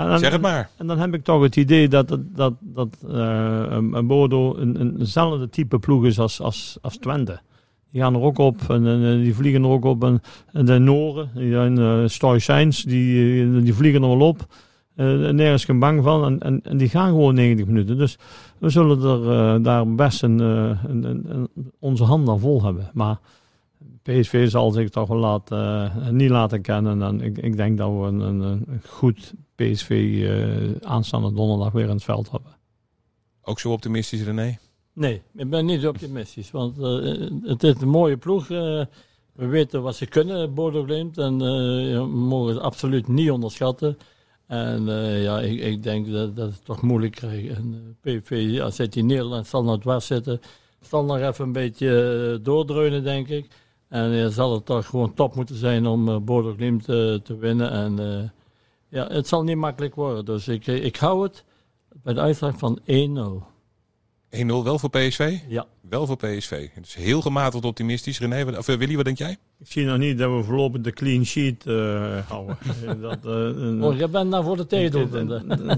Dan- 0.07 0.19
Zeg 0.19 0.31
het 0.31 0.41
maar. 0.41 0.69
En 0.77 0.87
dan 0.87 0.97
heb 0.99 1.13
ik 1.13 1.23
toch 1.23 1.41
het 1.41 1.55
idee 1.55 1.87
dat, 1.87 2.07
dat, 2.07 2.19
dat, 2.35 2.53
dat 2.59 2.97
eh, 3.09 3.65
een 3.91 4.07
Bodo 4.07 4.55
een, 4.55 4.79
een, 4.81 4.95
eenzelfde 4.99 5.49
type 5.49 5.79
ploeg 5.79 6.05
is 6.05 6.19
als, 6.19 6.41
als, 6.41 6.77
als 6.81 6.97
Twente. 6.97 7.39
Die 7.91 8.01
gaan 8.01 8.15
er 8.15 8.21
ook 8.21 8.37
op 8.37 8.61
en, 8.69 8.87
en, 8.87 9.03
eh, 9.05 9.23
die 9.23 9.35
vliegen 9.35 9.63
er 9.63 9.69
ook 9.69 9.85
op. 9.85 10.03
En, 10.03 10.21
en 10.51 10.65
de 10.65 10.77
Noren, 10.79 11.29
die 11.35 11.51
zijn 11.51 11.79
uh, 11.79 12.01
Stoïcijns, 12.05 12.83
die, 12.83 13.43
eh, 13.43 13.63
die 13.63 13.73
vliegen 13.73 14.01
er 14.03 14.07
wel 14.17 14.27
op. 14.27 14.45
Eh, 14.95 15.05
nergens 15.29 15.65
geen 15.65 15.79
bang 15.79 16.03
van. 16.03 16.23
En, 16.25 16.39
en, 16.39 16.61
en 16.63 16.77
die 16.77 16.89
gaan 16.89 17.07
gewoon 17.09 17.33
90 17.35 17.65
minuten. 17.65 17.97
Dus 17.97 18.17
we 18.57 18.69
zullen 18.69 19.01
er 19.03 19.31
eh, 19.55 19.63
daar 19.63 19.95
best 19.95 20.23
een, 20.23 20.39
eh, 20.39 20.83
een, 20.87 21.03
een, 21.03 21.25
een- 21.29 21.49
onze 21.79 22.03
handen 22.03 22.39
vol 22.39 22.63
hebben. 22.63 22.89
Maar 22.93 23.19
PSV 24.03 24.49
zal 24.49 24.71
zich 24.71 24.89
toch 24.89 25.07
wel 25.07 25.17
laten, 25.17 25.57
eh, 25.57 26.09
niet 26.09 26.29
laten 26.29 26.61
kennen. 26.61 27.01
En 27.01 27.21
ik, 27.21 27.37
ik 27.37 27.57
denk 27.57 27.77
dat 27.77 27.89
we 27.89 27.95
een, 27.95 28.19
een, 28.19 28.41
een 28.41 28.81
goed 28.87 29.33
PSV 29.55 29.89
eh, 30.23 30.87
aanstaande 30.89 31.33
donderdag 31.33 31.71
weer 31.71 31.83
in 31.83 31.89
het 31.89 32.03
veld 32.03 32.31
hebben. 32.31 32.51
Ook 33.41 33.59
zo 33.59 33.71
optimistisch, 33.71 34.23
René? 34.23 34.57
Nee, 34.93 35.21
ik 35.35 35.49
ben 35.49 35.65
niet 35.65 35.87
optimistisch. 35.87 36.51
Want 36.51 36.77
eh, 36.79 37.29
het 37.43 37.63
is 37.63 37.81
een 37.81 37.89
mooie 37.89 38.17
ploeg. 38.17 38.49
eh, 38.49 38.85
we 39.33 39.45
weten 39.47 39.81
wat 39.81 39.95
ze 39.95 40.05
kunnen, 40.05 40.53
Bodo 40.53 40.83
Glimt. 40.83 41.17
En 41.17 41.33
eh, 41.33 41.97
we 41.97 42.05
mogen 42.07 42.53
het 42.53 42.63
absoluut 42.63 43.07
niet 43.07 43.31
onderschatten. 43.31 43.97
En 44.47 44.89
eh, 44.89 45.23
ja, 45.23 45.39
ik, 45.39 45.59
ik 45.59 45.83
denk 45.83 46.11
dat, 46.11 46.35
dat 46.35 46.49
het 46.51 46.65
toch 46.65 46.81
moeilijk 46.81 47.15
krijgt. 47.15 47.55
En 47.57 47.95
eh, 48.03 48.17
PV, 48.19 48.45
ja, 48.49 48.69
zit 48.69 48.95
in 48.95 49.05
Nederland, 49.05 49.47
zal 49.47 49.63
nog 49.63 49.79
dwars 49.79 50.05
zitten. 50.05 50.39
Zal 50.81 51.03
nog 51.05 51.19
even 51.19 51.45
een 51.45 51.51
beetje 51.51 52.39
doordreunen, 52.41 53.03
denk 53.03 53.27
ik. 53.27 53.47
En 53.89 54.09
ja, 54.09 54.29
zal 54.29 54.53
het 54.53 54.65
toch 54.65 54.85
gewoon 54.85 55.13
top 55.13 55.35
moeten 55.35 55.55
zijn 55.55 55.85
om 55.87 56.09
eh 56.09 56.17
Bodo 56.17 56.53
Glimt 56.53 56.81
eh, 56.89 57.13
te 57.15 57.37
winnen. 57.39 57.71
En 57.71 57.99
eh, 57.99 58.29
ja, 58.89 59.07
het 59.07 59.27
zal 59.27 59.43
niet 59.43 59.57
makkelijk 59.57 59.95
worden. 59.95 60.25
Dus 60.25 60.47
ik, 60.47 60.67
ik 60.67 60.95
hou 60.95 61.23
het 61.23 61.43
bij 62.03 62.13
de 62.13 62.19
uitslag 62.19 62.57
van 62.57 62.79
1-0. 62.79 62.83
1-0 64.35 64.45
wel 64.45 64.79
voor 64.79 64.89
PSV? 64.89 65.37
Ja. 65.47 65.65
Wel 65.81 66.05
voor 66.05 66.17
PSV. 66.17 66.67
Het 66.73 66.85
is 66.85 66.95
heel 66.95 67.21
gematigd 67.21 67.65
optimistisch. 67.65 68.19
René, 68.19 68.45
wat- 68.45 68.57
of 68.57 68.67
eh, 68.67 68.75
Willy, 68.75 68.95
wat 68.95 69.05
denk 69.05 69.17
jij? 69.17 69.37
Ik 69.59 69.71
zie 69.71 69.85
nog 69.85 69.97
niet 69.97 70.17
dat 70.17 70.31
we 70.37 70.43
voorlopig 70.43 70.81
de 70.81 70.91
clean 70.91 71.25
sheet 71.25 71.65
eh, 71.65 72.17
houden. 72.27 72.57
dat, 73.01 73.25
eh, 73.25 73.31
een- 73.31 73.83
Oh, 73.83 73.97
je 73.97 74.07
bent 74.07 74.29
nou 74.29 74.43
voor 74.43 74.57
de 74.57 74.65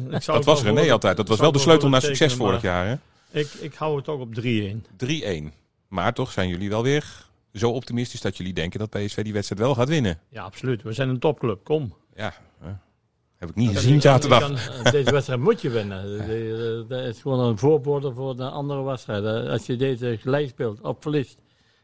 zou 0.09 0.19
Dat 0.25 0.35
het 0.35 0.45
was 0.45 0.63
René 0.63 0.91
altijd. 0.91 1.17
Dat 1.17 1.27
was 1.27 1.39
wel 1.39 1.51
de 1.51 1.59
sleutel 1.59 1.89
naar 1.89 2.01
succes 2.01 2.33
vorig 2.33 2.61
jaar. 2.61 2.87
Hè? 2.87 2.95
Ik, 3.39 3.47
ik 3.47 3.73
hou 3.73 3.95
het 3.95 4.05
toch 4.05 4.19
op 4.19 4.33
3-1. 4.41 4.85
3-1. 4.97 5.53
Maar 5.87 6.13
toch 6.13 6.31
zijn 6.31 6.49
jullie 6.49 6.69
wel 6.69 6.83
weer 6.83 7.29
zo 7.53 7.71
optimistisch 7.71 8.21
dat 8.21 8.37
jullie 8.37 8.53
denken 8.53 8.79
dat 8.79 8.89
PSV 8.89 9.23
die 9.23 9.33
wedstrijd 9.33 9.61
wel 9.61 9.75
gaat 9.75 9.89
winnen. 9.89 10.19
Ja, 10.29 10.43
absoluut. 10.43 10.83
We 10.83 10.93
zijn 10.93 11.09
een 11.09 11.19
topclub. 11.19 11.63
Kom. 11.63 11.93
Ja, 12.15 12.33
hè. 12.59 12.71
heb 13.35 13.49
ik 13.49 13.55
niet 13.55 13.73
Dat 13.73 13.75
gezien 13.75 14.01
zaterdag. 14.01 14.69
Eh, 14.69 14.91
Deze 14.91 15.11
wedstrijd 15.11 15.39
moet 15.39 15.61
je 15.61 15.69
winnen. 15.69 16.17
Dat 16.87 17.03
is 17.03 17.21
gewoon 17.21 17.39
een 17.39 17.57
voorbode 17.57 18.13
voor 18.13 18.35
de 18.35 18.49
andere 18.49 18.83
wedstrijden. 18.83 19.49
Als 19.49 19.65
je 19.65 19.75
deze 19.75 20.17
gelijk 20.19 20.49
speelt 20.49 20.81
of 20.81 20.97
verliest, 20.99 21.37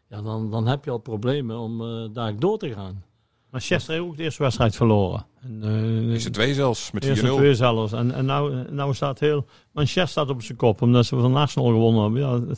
ja, 0.10 0.22
dan, 0.22 0.52
dan 0.52 0.68
heb 0.68 0.86
je 0.86 0.92
al 0.92 0.98
problemen 0.98 1.58
om 1.58 1.82
eh, 1.82 2.14
daar 2.14 2.40
door 2.40 2.58
te 2.58 2.74
gaan. 2.74 3.04
Manchester 3.52 3.94
heeft 3.94 4.06
ook 4.06 4.18
de 4.18 4.24
eerste 4.24 4.44
wedstrijd 4.44 4.76
verloren. 4.76 5.26
En, 5.42 5.64
eh, 5.64 6.14
Is 6.14 6.26
er 6.26 6.32
twee 6.32 6.54
zelfs, 6.54 6.92
met 6.92 7.06
4-0. 7.06 7.08
Eerste 7.10 7.36
twee 7.36 7.56
zelfs. 7.56 7.94
En, 7.94 8.12
en 8.12 8.26
nou, 8.26 8.72
nou 8.72 8.94
staat 8.94 9.20
heel... 9.20 9.46
Manchester 9.72 10.08
staat 10.08 10.30
op 10.30 10.42
zijn 10.42 10.58
kop, 10.58 10.82
omdat 10.82 11.06
ze 11.06 11.16
van 11.20 11.36
Arsenal 11.36 11.68
gewonnen 11.68 12.04
hebben. 12.04 12.22
Ja, 12.22 12.56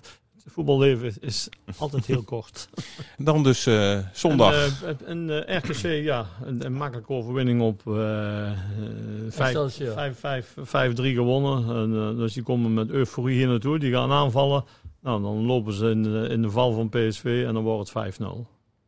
het 0.50 0.58
voetballeven 0.58 1.14
is, 1.22 1.50
altijd 1.78 2.06
heel 2.06 2.24
kort. 2.24 2.70
Dan 3.18 3.44
dus 3.44 3.66
eh, 3.66 4.00
zondag. 4.14 4.84
En, 4.84 5.00
eh, 5.00 5.10
en 5.10 5.48
eh, 5.48 5.58
RKC, 5.58 6.04
ja, 6.04 6.26
een, 6.44 6.66
een 6.66 6.74
makkelijke 6.74 7.14
overwinning 7.14 7.62
op 7.62 7.82
eh, 7.88 8.52
eh, 8.52 8.58
vijf- 9.30 9.38
Excelsior. 9.50 9.94
vijf- 9.94 10.20
vijf- 10.20 10.94
5-3 10.94 11.14
gewonnen. 11.14 11.76
En, 11.76 12.16
dus 12.18 12.34
die 12.34 12.44
komen 12.44 12.74
met 12.74 12.90
euforie 12.90 13.38
hier 13.38 13.48
naartoe. 13.48 13.80
Die 13.80 13.92
gaan 13.92 14.12
aanvallen. 14.12 14.64
Nou, 15.02 15.22
dan 15.22 15.46
lopen 15.46 15.74
ze 15.74 15.90
in 15.90 16.04
de, 16.04 16.28
in 16.30 16.42
de 16.42 16.50
val 16.50 16.74
van 16.74 16.90
PSV 16.90 17.44
en 17.48 17.54
dan 17.54 17.64
wordt 17.64 17.94
het 17.94 18.20
5-0. 18.20 18.24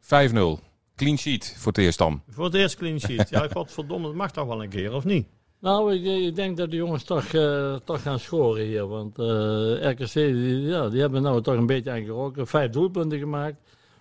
5-0. 0.01 0.69
Clean 0.95 1.17
sheet 1.17 1.55
voor 1.57 1.71
het 1.71 1.81
eerst 1.81 1.97
dan. 1.97 2.21
Voor 2.29 2.45
het 2.45 2.53
eerst 2.53 2.75
clean 2.77 2.99
sheet. 2.99 3.29
Ja, 3.29 3.47
godverdomme, 3.53 4.07
dat 4.07 4.15
mag 4.15 4.31
toch 4.31 4.47
wel 4.47 4.63
een 4.63 4.69
keer, 4.69 4.93
of 4.93 5.03
niet? 5.05 5.27
Nou, 5.61 5.93
ik, 5.93 6.25
ik 6.27 6.35
denk 6.35 6.57
dat 6.57 6.69
de 6.71 6.75
jongens 6.75 7.03
toch, 7.03 7.25
eh, 7.25 7.75
toch 7.75 8.01
gaan 8.01 8.19
scoren 8.19 8.65
hier. 8.65 8.87
Want 8.87 9.19
eh, 9.19 9.89
RKC, 9.91 10.13
die, 10.13 10.61
ja, 10.61 10.89
die 10.89 11.01
hebben 11.01 11.21
nou 11.21 11.41
toch 11.41 11.55
een 11.55 11.65
beetje 11.65 11.91
aangeroken. 11.91 12.47
Vijf 12.47 12.71
doelpunten 12.71 13.19
gemaakt. 13.19 13.55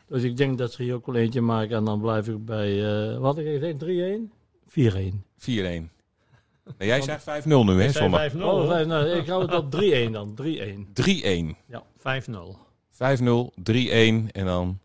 Dus 0.08 0.22
ik 0.22 0.36
denk 0.36 0.58
dat 0.58 0.72
ze 0.72 0.82
hier 0.82 0.94
ook 0.94 1.06
wel 1.06 1.14
eentje 1.14 1.40
maken. 1.40 1.76
En 1.76 1.84
dan 1.84 2.00
blijf 2.00 2.28
ik 2.28 2.44
bij, 2.44 2.84
eh, 2.84 3.18
wat 3.18 3.36
had 3.36 3.44
ik 3.44 3.46
gezegd, 3.46 3.78
3-1? 3.78 4.32
4-1. 4.66 5.24
4-1. 5.36 5.90
Nee, 6.78 6.88
jij 6.88 7.00
zegt 7.00 7.22
5-0 7.22 7.64
nu, 7.64 7.82
hè, 7.82 7.90
zondag. 7.90 8.20
5-0. 8.20 8.36
Oh, 8.36 8.50
hoor. 8.50 8.66
vijf, 8.66 8.86
nou, 8.86 9.06
ik 9.06 9.26
hou 9.26 9.42
het 9.42 9.54
op 9.54 9.70
3-1 9.70 10.12
dan. 10.12 10.34
3-1. 10.34 10.92
3-1. 10.92 11.56
Ja. 11.66 11.82
5-0. 11.96 12.56
5-0, 12.90 13.52
3-1 13.62 14.30
en 14.32 14.46
dan 14.46 14.78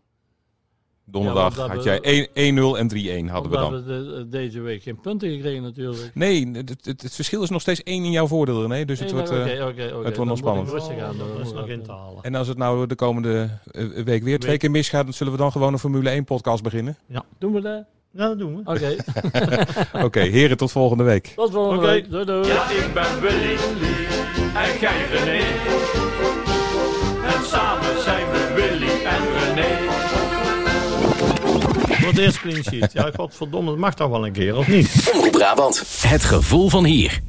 donderdag 1.08 1.56
Ja, 1.56 1.66
had 1.68 1.82
jij 1.84 2.00
1 2.32 2.54
1-0 2.54 2.78
en 2.78 2.88
3-1 3.26 3.30
hadden 3.30 3.50
we 3.50 3.56
dan. 3.56 3.72
we 3.72 3.84
de- 3.84 4.26
deze 4.28 4.60
week 4.60 4.82
geen 4.82 5.00
punten 5.00 5.30
gekregen 5.30 5.62
natuurlijk. 5.62 6.10
Nee, 6.14 6.50
het, 6.52 6.68
het, 6.84 7.02
het 7.02 7.14
verschil 7.14 7.42
is 7.42 7.50
nog 7.50 7.60
steeds 7.60 7.82
1 7.82 8.04
in 8.04 8.10
jouw 8.10 8.26
voordeel, 8.26 8.62
René. 8.62 8.84
Dus 8.84 8.98
het 8.98 9.12
Nee, 9.12 9.16
wordt, 9.22 9.30
eh, 9.30 9.66
oké, 9.66 9.66
oké. 9.66 9.94
wordt 9.94 10.16
Dan 10.16 10.26
nog 10.26 10.38
spannend. 10.38 10.66
ik 10.68 10.74
Rustig 10.74 10.98
aan 10.98 11.16
dat 11.18 11.46
is 11.46 11.52
nog 11.52 11.68
in 11.68 11.82
te 11.82 11.92
halen. 11.92 12.22
En 12.22 12.34
als 12.34 12.48
het 12.48 12.58
nou 12.58 12.86
de 12.86 12.94
komende 12.94 13.48
eh, 13.70 13.84
week 14.04 14.22
weer 14.22 14.38
twee 14.38 14.56
keer 14.56 14.70
misgaat, 14.70 15.04
dan 15.04 15.12
zullen 15.12 15.32
we 15.32 15.38
dan 15.38 15.52
gewoon 15.52 15.72
een 15.72 15.78
Formule 15.78 16.10
1 16.10 16.24
podcast 16.24 16.62
beginnen. 16.62 16.96
Doen 17.38 17.52
we 17.52 17.60
dat? 17.60 17.84
Ja, 18.12 18.28
dat 18.28 18.38
doen 18.38 18.56
we. 18.64 18.70
Oké. 18.70 18.96
Oké, 20.06 20.20
heren, 20.20 20.56
tot 20.56 20.72
volgende 20.72 21.02
week. 21.04 21.26
Tot 21.36 21.50
volgende 21.52 21.82
Oké. 21.82 21.90
week. 21.90 22.10
Doei 22.10 22.24
doei. 22.24 22.46
Ja, 22.46 22.70
ik 22.70 22.90
ben 22.94 23.20
Willy 23.20 23.56
en 24.54 24.78
jij 24.80 25.06
René. 25.10 25.44
Voor 32.06 32.14
het 32.14 32.24
eerst 32.24 32.40
clean 32.40 32.62
sheet. 32.62 32.92
Ja, 32.92 33.10
godverdomme, 33.14 33.70
dat 33.70 33.78
mag 33.78 33.94
toch 33.94 34.08
wel 34.08 34.26
een 34.26 34.32
keer, 34.32 34.56
of 34.56 34.68
niet? 34.68 35.10
Omroep 35.14 35.32
Brabant. 35.32 35.84
Het 36.00 36.24
gevoel 36.24 36.68
van 36.68 36.84
hier. 36.84 37.20